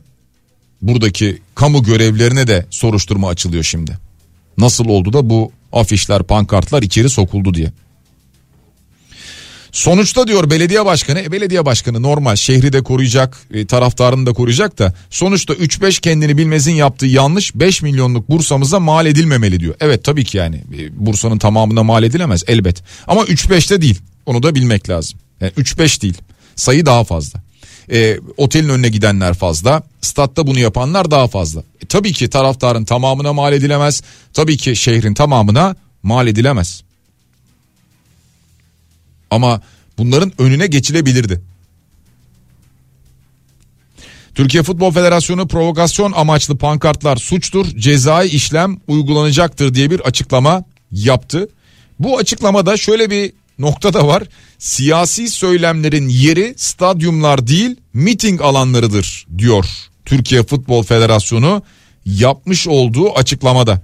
buradaki 0.82 1.38
kamu 1.54 1.82
görevlerine 1.82 2.46
de 2.46 2.66
soruşturma 2.70 3.28
açılıyor 3.28 3.64
şimdi. 3.64 3.98
Nasıl 4.58 4.84
oldu 4.84 5.12
da 5.12 5.30
bu 5.30 5.52
afişler 5.72 6.22
pankartlar 6.22 6.82
içeri 6.82 7.10
sokuldu 7.10 7.54
diye. 7.54 7.72
Sonuçta 9.72 10.26
diyor 10.26 10.50
belediye 10.50 10.84
başkanı, 10.84 11.20
e, 11.20 11.32
belediye 11.32 11.66
başkanı 11.66 12.02
normal 12.02 12.36
şehri 12.36 12.72
de 12.72 12.82
koruyacak, 12.82 13.38
e, 13.54 13.66
taraftarını 13.66 14.26
da 14.26 14.32
koruyacak 14.32 14.78
da 14.78 14.94
sonuçta 15.10 15.54
3-5 15.54 16.00
kendini 16.00 16.38
bilmezin 16.38 16.74
yaptığı 16.74 17.06
yanlış 17.06 17.54
5 17.54 17.82
milyonluk 17.82 18.30
Bursa'mıza 18.30 18.80
mal 18.80 19.06
edilmemeli 19.06 19.60
diyor. 19.60 19.74
Evet 19.80 20.04
tabii 20.04 20.24
ki 20.24 20.36
yani 20.36 20.56
e, 20.56 21.06
Bursa'nın 21.06 21.38
tamamına 21.38 21.82
mal 21.82 22.02
edilemez 22.02 22.44
elbet 22.46 22.82
ama 23.06 23.22
3-5'te 23.22 23.82
değil 23.82 24.00
onu 24.26 24.42
da 24.42 24.54
bilmek 24.54 24.88
lazım. 24.90 25.18
Yani 25.40 25.52
3-5 25.52 26.02
değil 26.02 26.18
sayı 26.56 26.86
daha 26.86 27.04
fazla. 27.04 27.42
E, 27.92 28.18
otelin 28.36 28.68
önüne 28.68 28.88
gidenler 28.88 29.34
fazla. 29.34 29.82
Statta 30.02 30.46
bunu 30.46 30.58
yapanlar 30.58 31.10
daha 31.10 31.28
fazla. 31.28 31.60
E, 31.60 31.86
tabii 31.86 32.12
ki 32.12 32.30
taraftarın 32.30 32.84
tamamına 32.84 33.32
mal 33.32 33.52
edilemez. 33.52 34.02
Tabii 34.32 34.56
ki 34.56 34.76
şehrin 34.76 35.14
tamamına 35.14 35.76
mal 36.02 36.26
edilemez. 36.26 36.82
Ama 39.30 39.60
bunların 39.98 40.32
önüne 40.38 40.66
geçilebilirdi. 40.66 41.42
Türkiye 44.34 44.62
Futbol 44.62 44.92
Federasyonu 44.92 45.48
provokasyon 45.48 46.12
amaçlı 46.12 46.56
pankartlar 46.56 47.16
suçtur, 47.16 47.66
cezai 47.66 48.28
işlem 48.28 48.80
uygulanacaktır 48.88 49.74
diye 49.74 49.90
bir 49.90 50.00
açıklama 50.00 50.64
yaptı. 50.92 51.48
Bu 51.98 52.18
açıklamada 52.18 52.76
şöyle 52.76 53.10
bir 53.10 53.32
nokta 53.58 53.94
da 53.94 54.06
var. 54.06 54.22
Siyasi 54.58 55.28
söylemlerin 55.28 56.08
yeri 56.08 56.54
stadyumlar 56.56 57.46
değil 57.46 57.76
miting 57.94 58.40
alanlarıdır 58.40 59.26
diyor 59.38 59.66
Türkiye 60.04 60.42
Futbol 60.42 60.82
Federasyonu 60.82 61.62
yapmış 62.06 62.68
olduğu 62.68 63.12
açıklamada. 63.14 63.82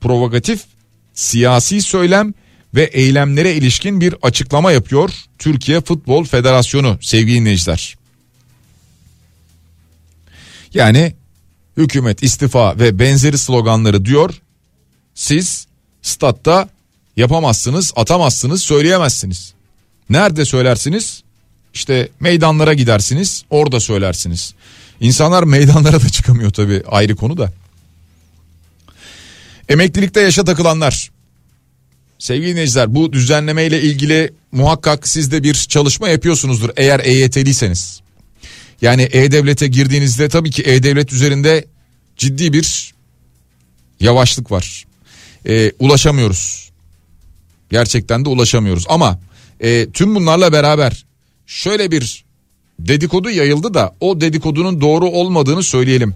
Provokatif 0.00 0.64
siyasi 1.14 1.82
söylem 1.82 2.34
ve 2.74 2.82
eylemlere 2.84 3.54
ilişkin 3.54 4.00
bir 4.00 4.14
açıklama 4.22 4.72
yapıyor 4.72 5.10
Türkiye 5.38 5.80
Futbol 5.80 6.24
Federasyonu 6.24 6.98
sevgili 7.00 7.36
dinleyiciler. 7.36 7.96
Yani 10.74 11.14
hükümet 11.76 12.22
istifa 12.22 12.78
ve 12.78 12.98
benzeri 12.98 13.38
sloganları 13.38 14.04
diyor. 14.04 14.42
Siz 15.14 15.66
statta 16.02 16.68
yapamazsınız, 17.16 17.92
atamazsınız, 17.96 18.62
söyleyemezsiniz. 18.62 19.54
Nerede 20.10 20.44
söylersiniz? 20.44 21.22
İşte 21.74 22.08
meydanlara 22.20 22.74
gidersiniz, 22.74 23.44
orada 23.50 23.80
söylersiniz. 23.80 24.54
İnsanlar 25.00 25.42
meydanlara 25.42 26.02
da 26.02 26.08
çıkamıyor 26.08 26.50
tabii 26.50 26.82
ayrı 26.86 27.16
konu 27.16 27.38
da. 27.38 27.52
Emeklilikte 29.68 30.20
yaşa 30.20 30.44
takılanlar. 30.44 31.10
Sevgili 32.18 32.50
dinleyiciler 32.50 32.94
bu 32.94 33.12
düzenleme 33.12 33.66
ile 33.66 33.82
ilgili 33.82 34.32
muhakkak 34.52 35.08
siz 35.08 35.32
de 35.32 35.42
bir 35.42 35.54
çalışma 35.54 36.08
yapıyorsunuzdur 36.08 36.70
eğer 36.76 37.00
EYT'liyseniz. 37.00 38.00
Yani 38.82 39.08
E-Devlet'e 39.12 39.66
girdiğinizde 39.66 40.28
tabii 40.28 40.50
ki 40.50 40.62
E-Devlet 40.62 41.12
üzerinde 41.12 41.64
ciddi 42.16 42.52
bir 42.52 42.94
yavaşlık 44.00 44.50
var. 44.50 44.84
E, 45.46 45.72
ulaşamıyoruz. 45.78 46.70
Gerçekten 47.70 48.24
de 48.24 48.28
ulaşamıyoruz 48.28 48.84
ama 48.88 49.18
e, 49.60 49.90
tüm 49.90 50.14
bunlarla 50.14 50.52
beraber 50.52 51.04
şöyle 51.52 51.90
bir 51.90 52.24
dedikodu 52.78 53.30
yayıldı 53.30 53.74
da 53.74 53.94
o 54.00 54.20
dedikodunun 54.20 54.80
doğru 54.80 55.06
olmadığını 55.06 55.62
söyleyelim. 55.62 56.14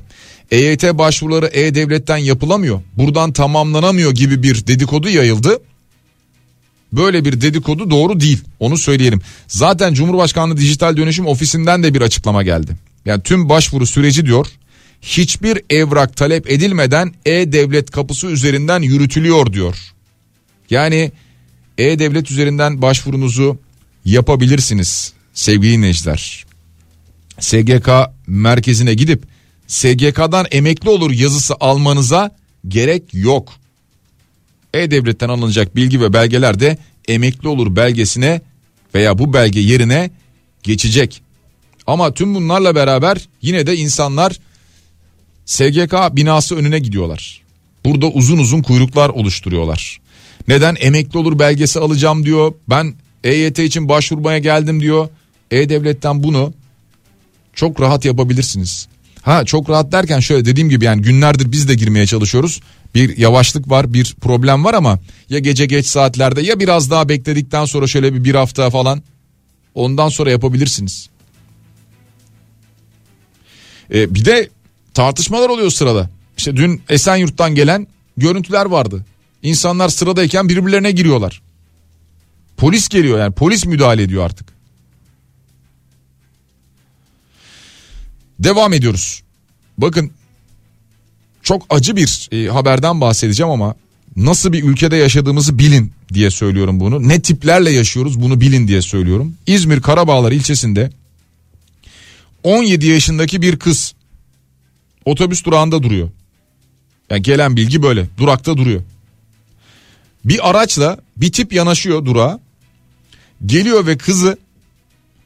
EYT 0.51 0.85
başvuruları 0.85 1.47
E-Devlet'ten 1.47 2.17
yapılamıyor. 2.17 2.81
Buradan 2.97 3.33
tamamlanamıyor 3.33 4.13
gibi 4.13 4.43
bir 4.43 4.67
dedikodu 4.67 5.09
yayıldı. 5.09 5.59
Böyle 6.93 7.25
bir 7.25 7.41
dedikodu 7.41 7.91
doğru 7.91 8.21
değil. 8.21 8.41
Onu 8.61 8.79
söyleyelim. 8.79 9.21
Zaten 9.49 9.95
Cumhurbaşkanlığı 9.95 10.57
Dijital 10.57 10.97
Dönüşüm 10.97 11.27
Ofisi'nden 11.27 11.83
de 11.83 11.95
bir 11.95 12.01
açıklama 12.01 12.43
geldi. 12.43 12.73
Yani 13.05 13.23
tüm 13.23 13.49
başvuru 13.49 13.87
süreci 13.87 14.27
diyor 14.27 14.47
hiçbir 15.03 15.63
evrak 15.71 16.17
talep 16.17 16.51
edilmeden 16.51 17.15
e-devlet 17.27 17.91
kapısı 17.91 18.27
üzerinden 18.27 18.83
yürütülüyor 18.83 19.53
diyor. 19.53 19.77
Yani 20.71 21.13
e-devlet 21.79 22.31
üzerinden 22.31 22.83
başvurunuzu 22.83 23.59
yapabilirsiniz 24.05 25.16
sevgili 25.37 25.73
dinleyiciler. 25.73 26.45
SGK 27.41 27.89
merkezine 28.27 28.95
gidip 28.95 29.23
SGK'dan 29.67 30.47
emekli 30.51 30.91
olur 30.91 31.11
yazısı 31.11 31.55
almanıza 31.61 32.37
gerek 32.69 33.03
yok. 33.13 33.53
E-Devlet'ten 34.75 35.29
alınacak 35.29 35.77
bilgi 35.77 36.01
ve 36.01 36.13
belgeler 36.13 36.61
de 36.61 36.79
emekli 37.09 37.49
olur 37.49 37.77
belgesine 37.77 38.41
veya 38.95 39.19
bu 39.19 39.33
belge 39.33 39.61
yerine 39.61 40.11
geçecek. 40.63 41.23
Ama 41.87 42.15
tüm 42.15 42.35
bunlarla 42.35 42.75
beraber 42.75 43.29
yine 43.43 43.67
de 43.67 43.77
insanlar 43.77 44.41
SGK 45.45 45.95
binası 46.13 46.57
önüne 46.57 46.79
gidiyorlar. 46.79 47.43
Burada 47.85 48.07
uzun 48.07 48.39
uzun 48.39 48.63
kuyruklar 48.63 49.09
oluşturuyorlar. 49.09 50.01
Neden 50.49 50.77
emekli 50.81 51.19
olur 51.19 51.39
belgesi 51.39 51.81
alacağım 51.81 52.25
diyor. 52.25 52.55
Ben 52.69 52.95
EYT 53.25 53.59
için 53.59 53.89
başvurmaya 53.89 54.39
geldim 54.39 54.81
diyor. 54.81 55.09
E-Devlet'ten 55.51 56.23
bunu 56.23 56.55
çok 57.55 57.81
rahat 57.81 58.05
yapabilirsiniz. 58.05 58.89
Ha 59.23 59.45
çok 59.45 59.71
rahat 59.71 59.93
derken 59.93 60.21
şöyle 60.21 60.45
dediğim 60.45 60.69
gibi 60.69 60.85
yani 60.85 61.03
günlerdir 61.03 61.53
biz 61.53 61.69
de 61.69 61.75
girmeye 61.75 62.07
çalışıyoruz. 62.07 62.61
Bir 62.95 63.17
yavaşlık 63.17 63.71
var 63.71 63.93
bir 63.93 64.17
problem 64.21 64.65
var 64.65 64.75
ama 64.75 64.99
ya 65.31 65.39
gece 65.39 65.67
geç 65.67 65.87
saatlerde 65.87 66.43
ya 66.43 66.61
biraz 66.61 66.91
daha 66.91 67.09
bekledikten 67.09 67.65
sonra 67.65 67.87
şöyle 67.87 68.15
bir 68.15 68.25
bir 68.25 68.35
hafta 68.35 68.71
falan 68.71 69.03
ondan 69.75 70.09
sonra 70.09 70.31
yapabilirsiniz. 70.31 71.09
Ee, 73.95 74.15
bir 74.15 74.25
de 74.25 74.49
tartışmalar 74.95 75.49
oluyor 75.49 75.71
sırada. 75.71 76.11
İşte 76.39 76.57
dün 76.57 76.83
Esenyurt'tan 76.89 77.55
gelen 77.55 77.87
görüntüler 78.17 78.67
vardı. 78.67 79.05
İnsanlar 79.43 79.89
sıradayken 79.89 80.49
birbirlerine 80.49 80.91
giriyorlar. 80.91 81.43
Polis 82.57 82.89
geliyor 82.89 83.19
yani 83.19 83.35
polis 83.35 83.67
müdahale 83.67 84.03
ediyor 84.03 84.25
artık. 84.25 84.56
Devam 88.39 88.73
ediyoruz. 88.73 89.23
Bakın 89.79 90.11
çok 91.43 91.67
acı 91.71 91.97
bir 91.97 92.29
e, 92.33 92.49
haberden 92.49 93.01
bahsedeceğim 93.01 93.51
ama 93.51 93.75
nasıl 94.17 94.53
bir 94.53 94.65
ülkede 94.65 94.97
yaşadığımızı 94.97 95.59
bilin 95.59 95.93
diye 96.15 96.31
söylüyorum 96.31 96.81
bunu. 96.81 97.09
Ne 97.09 97.21
tiplerle 97.23 97.71
yaşıyoruz 97.71 98.21
bunu 98.21 98.41
bilin 98.41 98.69
diye 98.69 98.83
söylüyorum. 98.83 99.35
İzmir 99.47 99.81
Karabağlar 99.81 100.33
ilçesinde 100.33 100.91
17 102.43 102.87
yaşındaki 102.87 103.43
bir 103.43 103.57
kız 103.57 103.95
otobüs 105.05 105.45
durağında 105.45 105.83
duruyor. 105.83 106.11
Yani 107.11 107.23
gelen 107.23 107.57
bilgi 107.57 107.83
böyle 107.83 108.07
durakta 108.19 108.57
duruyor. 108.57 108.83
Bir 110.25 110.51
araçla 110.51 110.99
bir 111.17 111.33
tip 111.33 111.53
yanaşıyor 111.53 112.05
durağa. 112.05 112.41
Geliyor 113.47 113.87
ve 113.87 113.99
kızı 113.99 114.39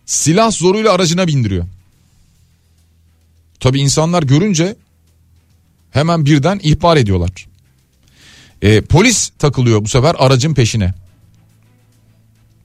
silah 0.06 0.50
zoruyla 0.50 0.92
aracına 0.92 1.26
bindiriyor. 1.26 1.66
Tabi 3.60 3.80
insanlar 3.80 4.22
görünce 4.22 4.76
hemen 5.90 6.24
birden 6.24 6.60
ihbar 6.62 6.96
ediyorlar. 6.96 7.46
E, 8.62 8.80
polis 8.80 9.30
takılıyor 9.38 9.84
bu 9.84 9.88
sefer 9.88 10.16
aracın 10.18 10.54
peşine. 10.54 10.94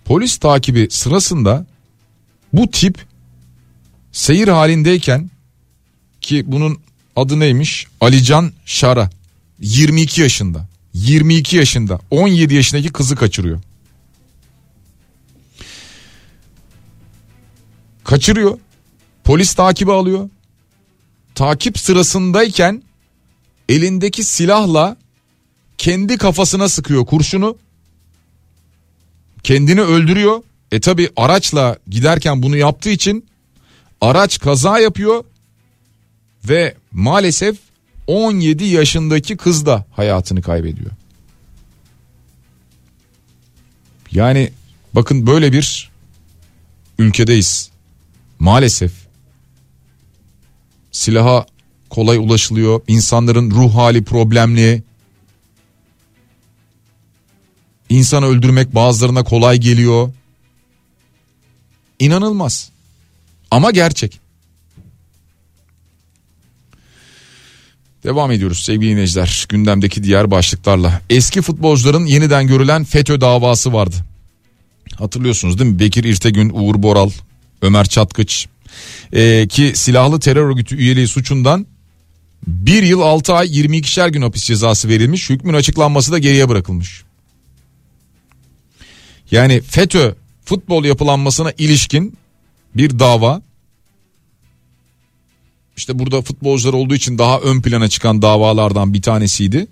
Polis 0.06 0.38
takibi 0.38 0.88
sırasında 0.92 1.66
bu 2.54 2.72
tip 2.72 3.06
seyir 4.12 4.48
halindeyken 4.48 5.32
ki 6.22 6.44
bunun 6.48 6.80
adı 7.16 7.40
neymiş? 7.40 7.88
Alican 8.02 8.54
Şara 8.66 9.10
22 9.60 10.22
yaşında. 10.22 10.68
22 10.94 11.58
yaşında 11.58 12.00
17 12.12 12.56
yaşındaki 12.56 12.90
kızı 12.90 13.16
kaçırıyor. 13.16 13.62
Kaçırıyor. 18.04 18.60
Polis 19.24 19.54
takibi 19.54 19.92
alıyor 19.92 20.30
takip 21.36 21.80
sırasındayken 21.80 22.84
elindeki 23.70 24.24
silahla 24.24 24.98
kendi 25.78 26.18
kafasına 26.18 26.70
sıkıyor 26.70 27.06
kurşunu. 27.06 27.58
Kendini 29.44 29.82
öldürüyor. 29.82 30.44
E 30.72 30.80
tabi 30.80 31.10
araçla 31.16 31.78
giderken 31.88 32.44
bunu 32.44 32.58
yaptığı 32.58 32.90
için 32.90 33.26
araç 34.02 34.40
kaza 34.40 34.80
yapıyor 34.80 35.24
ve 36.50 36.76
maalesef 36.92 37.58
17 38.08 38.64
yaşındaki 38.64 39.38
kız 39.38 39.66
da 39.66 39.86
hayatını 39.92 40.42
kaybediyor. 40.42 40.92
Yani 44.12 44.52
bakın 44.94 45.28
böyle 45.28 45.52
bir 45.52 45.92
ülkedeyiz. 47.00 47.70
Maalesef 48.40 49.05
silaha 50.96 51.46
kolay 51.90 52.18
ulaşılıyor. 52.18 52.82
İnsanların 52.88 53.52
ruh 53.52 53.76
hali 53.76 54.04
problemli. 54.04 54.84
İnsan 57.90 58.24
öldürmek 58.24 58.76
bazılarına 58.76 59.24
kolay 59.24 59.58
geliyor. 59.58 60.14
İnanılmaz. 62.00 62.70
Ama 63.52 63.72
gerçek. 63.72 64.20
Devam 68.04 68.32
ediyoruz 68.32 68.64
sevgili 68.64 68.92
dinleyiciler 68.92 69.46
gündemdeki 69.50 70.04
diğer 70.04 70.32
başlıklarla. 70.32 71.02
Eski 71.10 71.42
futbolcuların 71.42 72.06
yeniden 72.06 72.48
görülen 72.48 72.84
FETÖ 72.84 73.22
davası 73.22 73.74
vardı. 73.74 73.96
Hatırlıyorsunuz 74.96 75.60
değil 75.60 75.72
mi? 75.72 75.80
Bekir 75.80 76.04
İrtegün, 76.04 76.52
Uğur 76.54 76.84
Boral, 76.84 77.12
Ömer 77.62 77.86
Çatkıç, 77.86 78.48
e, 79.14 79.48
ki 79.48 79.72
silahlı 79.76 80.20
terör 80.20 80.50
örgütü 80.50 80.76
üyeliği 80.76 81.08
suçundan 81.08 81.68
1 82.48 82.84
yıl 82.84 83.02
6 83.02 83.34
ay 83.34 83.48
22'şer 83.48 84.12
gün 84.12 84.22
hapis 84.22 84.44
cezası 84.44 84.90
verilmiş. 84.90 85.30
Hükmün 85.30 85.54
açıklanması 85.54 86.12
da 86.12 86.18
geriye 86.18 86.50
bırakılmış. 86.50 87.04
Yani 89.32 89.62
FETÖ 89.62 90.16
futbol 90.46 90.86
yapılanmasına 90.86 91.52
ilişkin 91.58 92.18
bir 92.76 93.00
dava. 93.00 93.42
İşte 95.78 96.00
burada 96.00 96.22
futbolcular 96.22 96.74
olduğu 96.74 96.96
için 96.96 97.18
daha 97.18 97.40
ön 97.40 97.62
plana 97.62 97.88
çıkan 97.88 98.22
davalardan 98.22 98.94
bir 98.94 99.02
tanesiydi. 99.02 99.68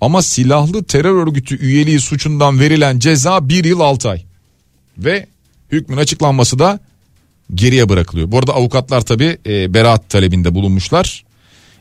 Ama 0.00 0.22
silahlı 0.22 0.84
terör 0.84 1.26
örgütü 1.26 1.58
üyeliği 1.58 2.00
suçundan 2.00 2.60
verilen 2.60 2.98
ceza 2.98 3.48
1 3.48 3.64
yıl 3.64 3.80
6 3.80 4.08
ay. 4.08 4.24
Ve 4.98 5.26
hükmün 5.72 5.96
açıklanması 5.96 6.58
da 6.58 6.80
geriye 7.54 7.88
bırakılıyor. 7.88 8.32
Bu 8.32 8.38
arada 8.38 8.54
avukatlar 8.54 9.00
tabi 9.00 9.38
e, 9.46 9.74
beraat 9.74 10.08
talebinde 10.08 10.54
bulunmuşlar. 10.54 11.24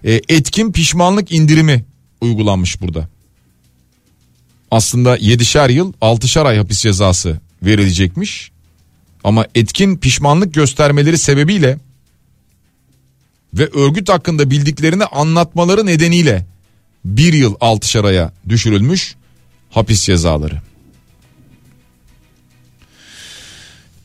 E, 0.04 0.22
etkin 0.30 0.72
pişmanlık 0.72 1.32
indirimi 1.32 1.86
uygulanmış 2.22 2.82
burada. 2.82 3.08
Aslında 4.72 5.18
7'şer 5.18 5.72
yıl 5.72 5.94
6'şer 5.94 6.48
ay 6.48 6.58
hapis 6.58 6.82
cezası 6.82 7.40
verilecekmiş. 7.64 8.52
Ama 9.24 9.46
etkin 9.56 9.98
pişmanlık 9.98 10.54
göstermeleri 10.54 11.18
sebebiyle 11.18 11.78
ve 13.54 13.70
örgüt 13.74 14.10
hakkında 14.10 14.50
bildiklerini 14.50 15.06
anlatmaları 15.06 15.86
nedeniyle 15.86 16.46
bir 17.06 17.34
yıl 17.34 17.56
6'şer 17.56 18.08
aya 18.08 18.32
düşürülmüş 18.50 19.16
hapis 19.70 20.04
cezaları. 20.04 20.62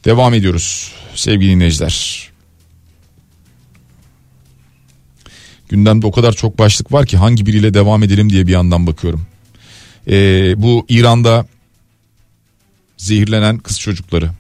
Devam 0.05 0.35
ediyoruz 0.35 0.93
sevgili 1.19 1.51
dinleyiciler. 1.51 2.29
Gündemde 5.69 6.07
o 6.07 6.13
kadar 6.13 6.33
çok 6.33 6.59
başlık 6.59 6.93
var 6.93 7.07
ki 7.07 7.17
hangi 7.17 7.47
biriyle 7.47 7.75
devam 7.75 8.03
edelim 8.03 8.31
diye 8.31 8.47
bir 8.47 8.53
yandan 8.53 8.87
bakıyorum. 8.87 9.27
Ee, 10.09 10.55
bu 10.63 10.87
İran'da 10.89 11.47
zehirlenen 12.97 13.59
kız 13.59 13.81
çocukları. 13.81 14.31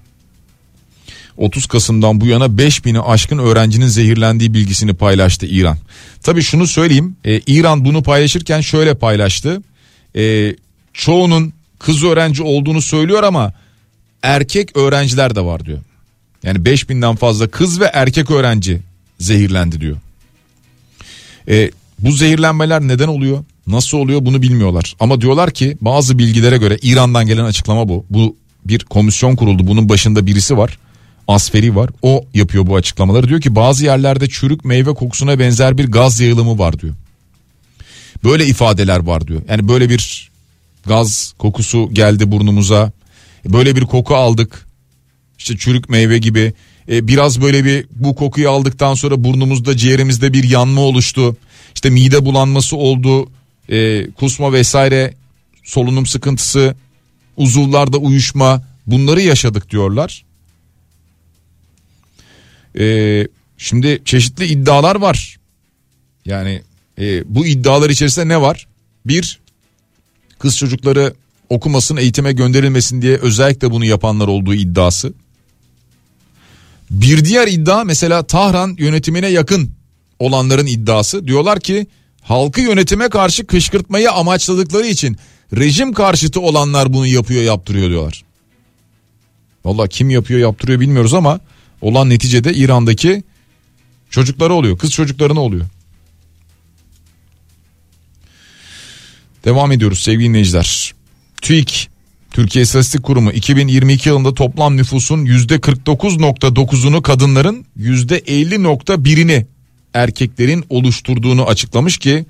30 1.36 1.66
Kasım'dan 1.66 2.20
bu 2.20 2.26
yana 2.26 2.44
5000'i 2.44 3.00
aşkın 3.00 3.38
öğrencinin 3.38 3.86
zehirlendiği 3.86 4.54
bilgisini 4.54 4.94
paylaştı 4.94 5.46
İran. 5.46 5.78
Tabii 6.22 6.42
şunu 6.42 6.66
söyleyeyim 6.66 7.16
e, 7.24 7.40
İran 7.46 7.84
bunu 7.84 8.02
paylaşırken 8.02 8.60
şöyle 8.60 8.94
paylaştı. 8.94 9.62
E, 10.16 10.54
çoğunun 10.92 11.52
kız 11.78 12.04
öğrenci 12.04 12.42
olduğunu 12.42 12.82
söylüyor 12.82 13.22
ama 13.22 13.52
erkek 14.22 14.76
öğrenciler 14.76 15.34
de 15.34 15.40
var 15.40 15.64
diyor. 15.66 15.78
Yani 16.42 16.58
5000'den 16.58 17.16
fazla 17.16 17.48
kız 17.48 17.80
ve 17.80 17.84
erkek 17.84 18.30
öğrenci 18.30 18.80
zehirlendi 19.18 19.80
diyor. 19.80 19.96
E, 21.48 21.70
bu 21.98 22.12
zehirlenmeler 22.12 22.80
neden 22.80 23.08
oluyor? 23.08 23.44
Nasıl 23.66 23.98
oluyor 23.98 24.24
bunu 24.24 24.42
bilmiyorlar. 24.42 24.94
Ama 25.00 25.20
diyorlar 25.20 25.50
ki 25.50 25.76
bazı 25.80 26.18
bilgilere 26.18 26.56
göre 26.56 26.78
İran'dan 26.82 27.26
gelen 27.26 27.44
açıklama 27.44 27.88
bu. 27.88 28.04
Bu 28.10 28.36
bir 28.64 28.78
komisyon 28.78 29.36
kuruldu. 29.36 29.66
Bunun 29.66 29.88
başında 29.88 30.26
birisi 30.26 30.56
var. 30.56 30.78
Asferi 31.28 31.76
var. 31.76 31.90
O 32.02 32.24
yapıyor 32.34 32.66
bu 32.66 32.76
açıklamaları. 32.76 33.28
Diyor 33.28 33.40
ki 33.40 33.54
bazı 33.54 33.84
yerlerde 33.84 34.28
çürük 34.28 34.64
meyve 34.64 34.94
kokusuna 34.94 35.38
benzer 35.38 35.78
bir 35.78 35.90
gaz 35.90 36.20
yayılımı 36.20 36.58
var 36.58 36.80
diyor. 36.80 36.94
Böyle 38.24 38.46
ifadeler 38.46 38.98
var 38.98 39.28
diyor. 39.28 39.42
Yani 39.48 39.68
böyle 39.68 39.90
bir 39.90 40.30
gaz 40.86 41.34
kokusu 41.38 41.88
geldi 41.92 42.30
burnumuza. 42.30 42.92
Böyle 43.44 43.76
bir 43.76 43.84
koku 43.84 44.16
aldık 44.16 44.67
işte 45.38 45.56
çürük 45.56 45.88
meyve 45.88 46.18
gibi 46.18 46.52
e, 46.88 47.08
biraz 47.08 47.40
böyle 47.42 47.64
bir 47.64 47.86
bu 47.90 48.14
kokuyu 48.14 48.50
aldıktan 48.50 48.94
sonra 48.94 49.24
burnumuzda 49.24 49.76
ciğerimizde 49.76 50.32
bir 50.32 50.44
yanma 50.44 50.80
oluştu. 50.80 51.36
İşte 51.74 51.90
mide 51.90 52.24
bulanması 52.24 52.76
oldu, 52.76 53.30
e, 53.68 54.10
kusma 54.10 54.52
vesaire, 54.52 55.14
solunum 55.64 56.06
sıkıntısı, 56.06 56.76
uzuvlarda 57.36 57.98
uyuşma 57.98 58.62
bunları 58.86 59.20
yaşadık 59.20 59.70
diyorlar. 59.70 60.24
E, 62.78 63.26
şimdi 63.58 64.02
çeşitli 64.04 64.46
iddialar 64.46 64.96
var. 64.96 65.36
Yani 66.24 66.62
e, 66.98 67.34
bu 67.34 67.46
iddialar 67.46 67.90
içerisinde 67.90 68.28
ne 68.28 68.40
var? 68.40 68.66
Bir, 69.06 69.40
kız 70.38 70.56
çocukları 70.56 71.14
okumasın 71.48 71.96
eğitime 71.96 72.32
gönderilmesin 72.32 73.02
diye 73.02 73.16
özellikle 73.16 73.70
bunu 73.70 73.84
yapanlar 73.84 74.28
olduğu 74.28 74.54
iddiası. 74.54 75.12
Bir 76.90 77.24
diğer 77.24 77.48
iddia 77.48 77.84
mesela 77.84 78.22
Tahran 78.22 78.76
yönetimine 78.78 79.28
yakın 79.28 79.70
olanların 80.18 80.66
iddiası. 80.66 81.26
Diyorlar 81.26 81.60
ki 81.60 81.86
halkı 82.22 82.60
yönetime 82.60 83.08
karşı 83.08 83.46
kışkırtmayı 83.46 84.12
amaçladıkları 84.12 84.86
için 84.86 85.16
rejim 85.56 85.92
karşıtı 85.92 86.40
olanlar 86.40 86.92
bunu 86.92 87.06
yapıyor 87.06 87.42
yaptırıyor 87.42 87.90
diyorlar. 87.90 88.24
Valla 89.64 89.88
kim 89.88 90.10
yapıyor 90.10 90.40
yaptırıyor 90.40 90.80
bilmiyoruz 90.80 91.14
ama 91.14 91.40
olan 91.80 92.10
neticede 92.10 92.54
İran'daki 92.54 93.22
çocukları 94.10 94.52
oluyor. 94.54 94.78
Kız 94.78 94.90
çocuklarına 94.90 95.40
oluyor. 95.40 95.66
Devam 99.44 99.72
ediyoruz 99.72 100.02
sevgili 100.02 100.28
dinleyiciler. 100.28 100.94
TÜİK 101.42 101.90
Türkiye 102.38 102.62
İstatistik 102.62 103.02
Kurumu 103.02 103.32
2022 103.32 104.08
yılında 104.08 104.34
toplam 104.34 104.76
nüfusun 104.76 105.26
%49.9'unu 105.26 107.02
kadınların 107.02 107.66
%50.1'ini 107.78 109.46
erkeklerin 109.94 110.64
oluşturduğunu 110.68 111.46
açıklamış 111.46 111.98
ki 111.98 112.24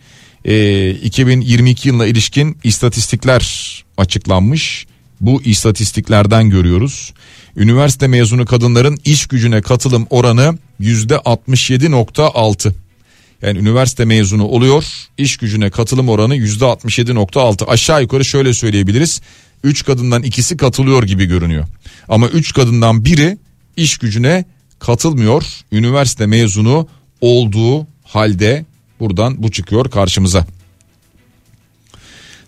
e, 0.44 0.90
2022 0.90 1.88
yılına 1.88 2.06
ilişkin 2.06 2.58
istatistikler 2.64 3.84
açıklanmış. 3.96 4.86
Bu 5.20 5.42
istatistiklerden 5.42 6.50
görüyoruz. 6.50 7.12
Üniversite 7.56 8.06
mezunu 8.06 8.46
kadınların 8.46 8.98
iş 9.04 9.26
gücüne 9.26 9.62
katılım 9.62 10.06
oranı 10.10 10.58
%67.6. 10.80 12.72
Yani 13.42 13.58
üniversite 13.58 14.04
mezunu 14.04 14.44
oluyor 14.44 14.84
iş 15.18 15.36
gücüne 15.36 15.70
katılım 15.70 16.08
oranı 16.08 16.36
%67.6 16.36 17.64
aşağı 17.64 18.02
yukarı 18.02 18.24
şöyle 18.24 18.54
söyleyebiliriz 18.54 19.20
3 19.64 19.84
kadından 19.84 20.22
ikisi 20.22 20.56
katılıyor 20.56 21.02
gibi 21.02 21.24
görünüyor 21.24 21.64
ama 22.08 22.28
3 22.28 22.52
kadından 22.52 23.04
biri 23.04 23.38
iş 23.76 23.98
gücüne 23.98 24.44
katılmıyor 24.78 25.44
üniversite 25.72 26.26
mezunu 26.26 26.88
olduğu 27.20 27.86
halde 28.04 28.64
buradan 29.00 29.42
bu 29.42 29.50
çıkıyor 29.50 29.90
karşımıza. 29.90 30.46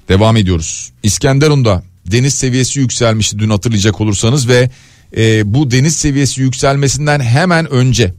Devam 0.09 0.37
ediyoruz 0.37 0.93
İskenderun'da 1.03 1.83
deniz 2.07 2.35
seviyesi 2.35 2.81
yükselmişti 2.81 3.39
dün 3.39 3.51
hatırlayacak 3.51 4.01
olursanız 4.01 4.49
ve 4.49 4.71
e, 5.17 5.55
bu 5.55 5.71
deniz 5.71 5.97
seviyesi 5.97 6.41
yükselmesinden 6.41 7.21
hemen 7.21 7.71
önce 7.71 8.15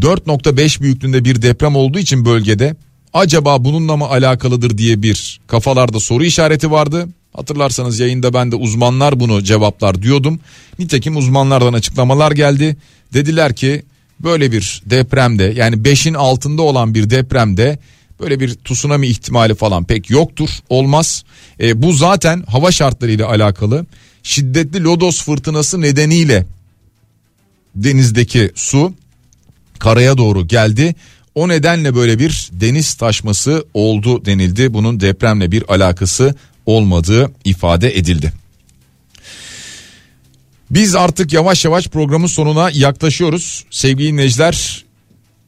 4.5 0.00 0.80
büyüklüğünde 0.80 1.24
bir 1.24 1.42
deprem 1.42 1.76
olduğu 1.76 1.98
için 1.98 2.24
bölgede 2.24 2.76
acaba 3.12 3.64
bununla 3.64 3.96
mı 3.96 4.04
alakalıdır 4.04 4.78
diye 4.78 5.02
bir 5.02 5.40
kafalarda 5.46 6.00
soru 6.00 6.24
işareti 6.24 6.70
vardı. 6.70 7.08
Hatırlarsanız 7.32 7.98
yayında 7.98 8.34
ben 8.34 8.52
de 8.52 8.56
uzmanlar 8.56 9.20
bunu 9.20 9.42
cevaplar 9.42 10.02
diyordum. 10.02 10.40
Nitekim 10.78 11.16
uzmanlardan 11.16 11.72
açıklamalar 11.72 12.32
geldi. 12.32 12.76
Dediler 13.12 13.56
ki 13.56 13.82
böyle 14.20 14.52
bir 14.52 14.82
depremde 14.86 15.44
yani 15.44 15.76
5'in 15.76 16.14
altında 16.14 16.62
olan 16.62 16.94
bir 16.94 17.10
depremde 17.10 17.78
böyle 18.20 18.40
bir 18.40 18.54
tsunami 18.54 19.06
ihtimali 19.06 19.54
falan 19.54 19.84
pek 19.84 20.10
yoktur 20.10 20.48
olmaz. 20.68 21.24
E, 21.60 21.82
bu 21.82 21.92
zaten 21.92 22.42
hava 22.42 22.72
şartlarıyla 22.72 23.28
alakalı 23.28 23.86
şiddetli 24.22 24.84
lodos 24.84 25.22
fırtınası 25.22 25.80
nedeniyle 25.80 26.46
denizdeki 27.74 28.50
su 28.54 28.92
karaya 29.78 30.18
doğru 30.18 30.46
geldi. 30.46 30.94
O 31.34 31.48
nedenle 31.48 31.94
böyle 31.94 32.18
bir 32.18 32.48
deniz 32.52 32.94
taşması 32.94 33.64
oldu 33.74 34.24
denildi. 34.24 34.74
Bunun 34.74 35.00
depremle 35.00 35.52
bir 35.52 35.64
alakası 35.68 36.34
olmadığı 36.68 37.32
ifade 37.44 37.98
edildi. 37.98 38.32
Biz 40.70 40.94
artık 40.94 41.32
yavaş 41.32 41.64
yavaş 41.64 41.88
programın 41.88 42.26
sonuna 42.26 42.70
yaklaşıyoruz. 42.70 43.64
Sevgili 43.70 44.12
dinleyiciler 44.12 44.84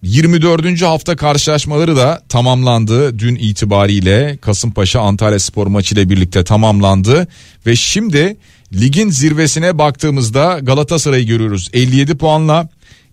24. 0.02 0.82
hafta 0.82 1.16
karşılaşmaları 1.16 1.96
da 1.96 2.22
tamamlandı. 2.28 3.18
Dün 3.18 3.34
itibariyle 3.34 4.38
Kasımpaşa 4.40 5.00
Antalya 5.00 5.38
Spor 5.38 5.66
maçı 5.66 5.94
ile 5.94 6.10
birlikte 6.10 6.44
tamamlandı. 6.44 7.28
Ve 7.66 7.76
şimdi 7.76 8.36
ligin 8.72 9.10
zirvesine 9.10 9.78
baktığımızda 9.78 10.58
Galatasaray'ı 10.62 11.26
görüyoruz. 11.26 11.70
57 11.72 12.16
puanla 12.18 12.68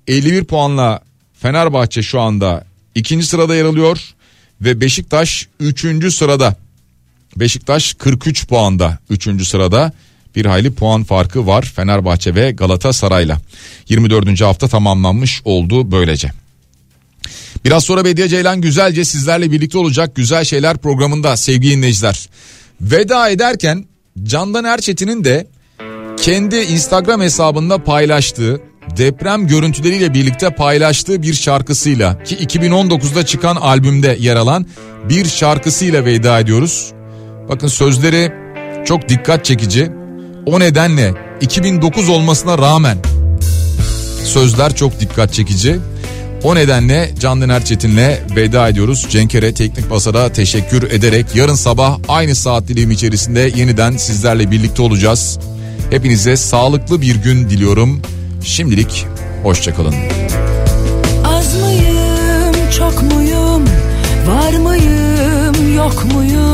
51 0.08 0.44
puanla 0.44 1.02
Fenerbahçe 1.40 2.04
şu 2.04 2.20
anda 2.20 2.66
ikinci 2.96 3.26
sırada 3.26 3.56
yer 3.56 3.66
alıyor. 3.66 4.00
Ve 4.62 4.82
Beşiktaş 4.82 5.48
3. 5.60 6.14
sırada. 6.14 6.67
Beşiktaş 7.40 7.94
43 7.94 8.48
puanda 8.48 8.98
3. 9.10 9.48
sırada 9.48 9.92
bir 10.36 10.46
hayli 10.46 10.74
puan 10.74 11.04
farkı 11.04 11.48
var 11.48 11.72
Fenerbahçe 11.76 12.36
ve 12.36 12.52
Galatasaray'la. 12.52 13.38
24. 13.90 14.42
hafta 14.42 14.68
tamamlanmış 14.68 15.42
oldu 15.46 15.92
böylece. 15.92 16.32
Biraz 17.66 17.84
sonra 17.84 18.06
Bediye 18.06 18.28
Ceylan 18.28 18.62
güzelce 18.62 19.06
sizlerle 19.06 19.52
birlikte 19.52 19.78
olacak 19.78 20.16
güzel 20.16 20.44
şeyler 20.44 20.78
programında 20.78 21.38
sevgili 21.38 21.72
dinleyiciler. 21.72 22.30
Veda 22.82 23.30
ederken 23.30 23.86
Candan 24.24 24.66
Erçetin'in 24.66 25.24
de 25.24 25.48
kendi 26.22 26.56
Instagram 26.56 27.22
hesabında 27.22 27.84
paylaştığı 27.84 28.62
deprem 28.98 29.48
görüntüleriyle 29.48 30.14
birlikte 30.14 30.50
paylaştığı 30.50 31.24
bir 31.24 31.34
şarkısıyla 31.34 32.24
ki 32.24 32.36
2019'da 32.36 33.26
çıkan 33.26 33.56
albümde 33.56 34.18
yer 34.20 34.36
alan 34.36 34.66
bir 35.10 35.26
şarkısıyla 35.26 36.06
veda 36.06 36.40
ediyoruz. 36.40 36.97
Bakın 37.50 37.68
sözleri 37.68 38.32
çok 38.86 39.10
dikkat 39.10 39.46
çekici. 39.46 39.92
O 40.46 40.60
nedenle 40.60 41.14
2009 41.42 42.10
olmasına 42.10 42.58
rağmen 42.58 42.98
sözler 44.24 44.76
çok 44.76 45.00
dikkat 45.00 45.34
çekici. 45.34 45.80
O 46.44 46.56
nedenle 46.56 47.10
Candan 47.20 47.50
Erçetin'le 47.50 48.36
veda 48.36 48.70
ediyoruz. 48.70 49.08
Cenkere 49.10 49.54
Teknik 49.54 49.90
Basar'a 49.90 50.30
teşekkür 50.30 50.92
ederek 50.92 51.26
yarın 51.36 51.56
sabah 51.56 52.00
aynı 52.08 52.36
saat 52.36 52.68
dilimi 52.68 52.94
içerisinde 52.94 53.52
yeniden 53.56 53.98
sizlerle 53.98 54.52
birlikte 54.52 54.82
olacağız. 54.82 55.40
Hepinize 55.92 56.38
sağlıklı 56.38 57.02
bir 57.02 57.16
gün 57.16 57.50
diliyorum. 57.50 58.02
Şimdilik 58.44 59.06
hoşçakalın. 59.44 59.96
Az 61.26 61.62
mıyım, 61.62 62.56
çok 62.78 63.04
muyum, 63.04 63.64
var 64.28 64.54
mıyım, 64.54 65.76
yok 65.76 66.06
muyum, 66.14 66.47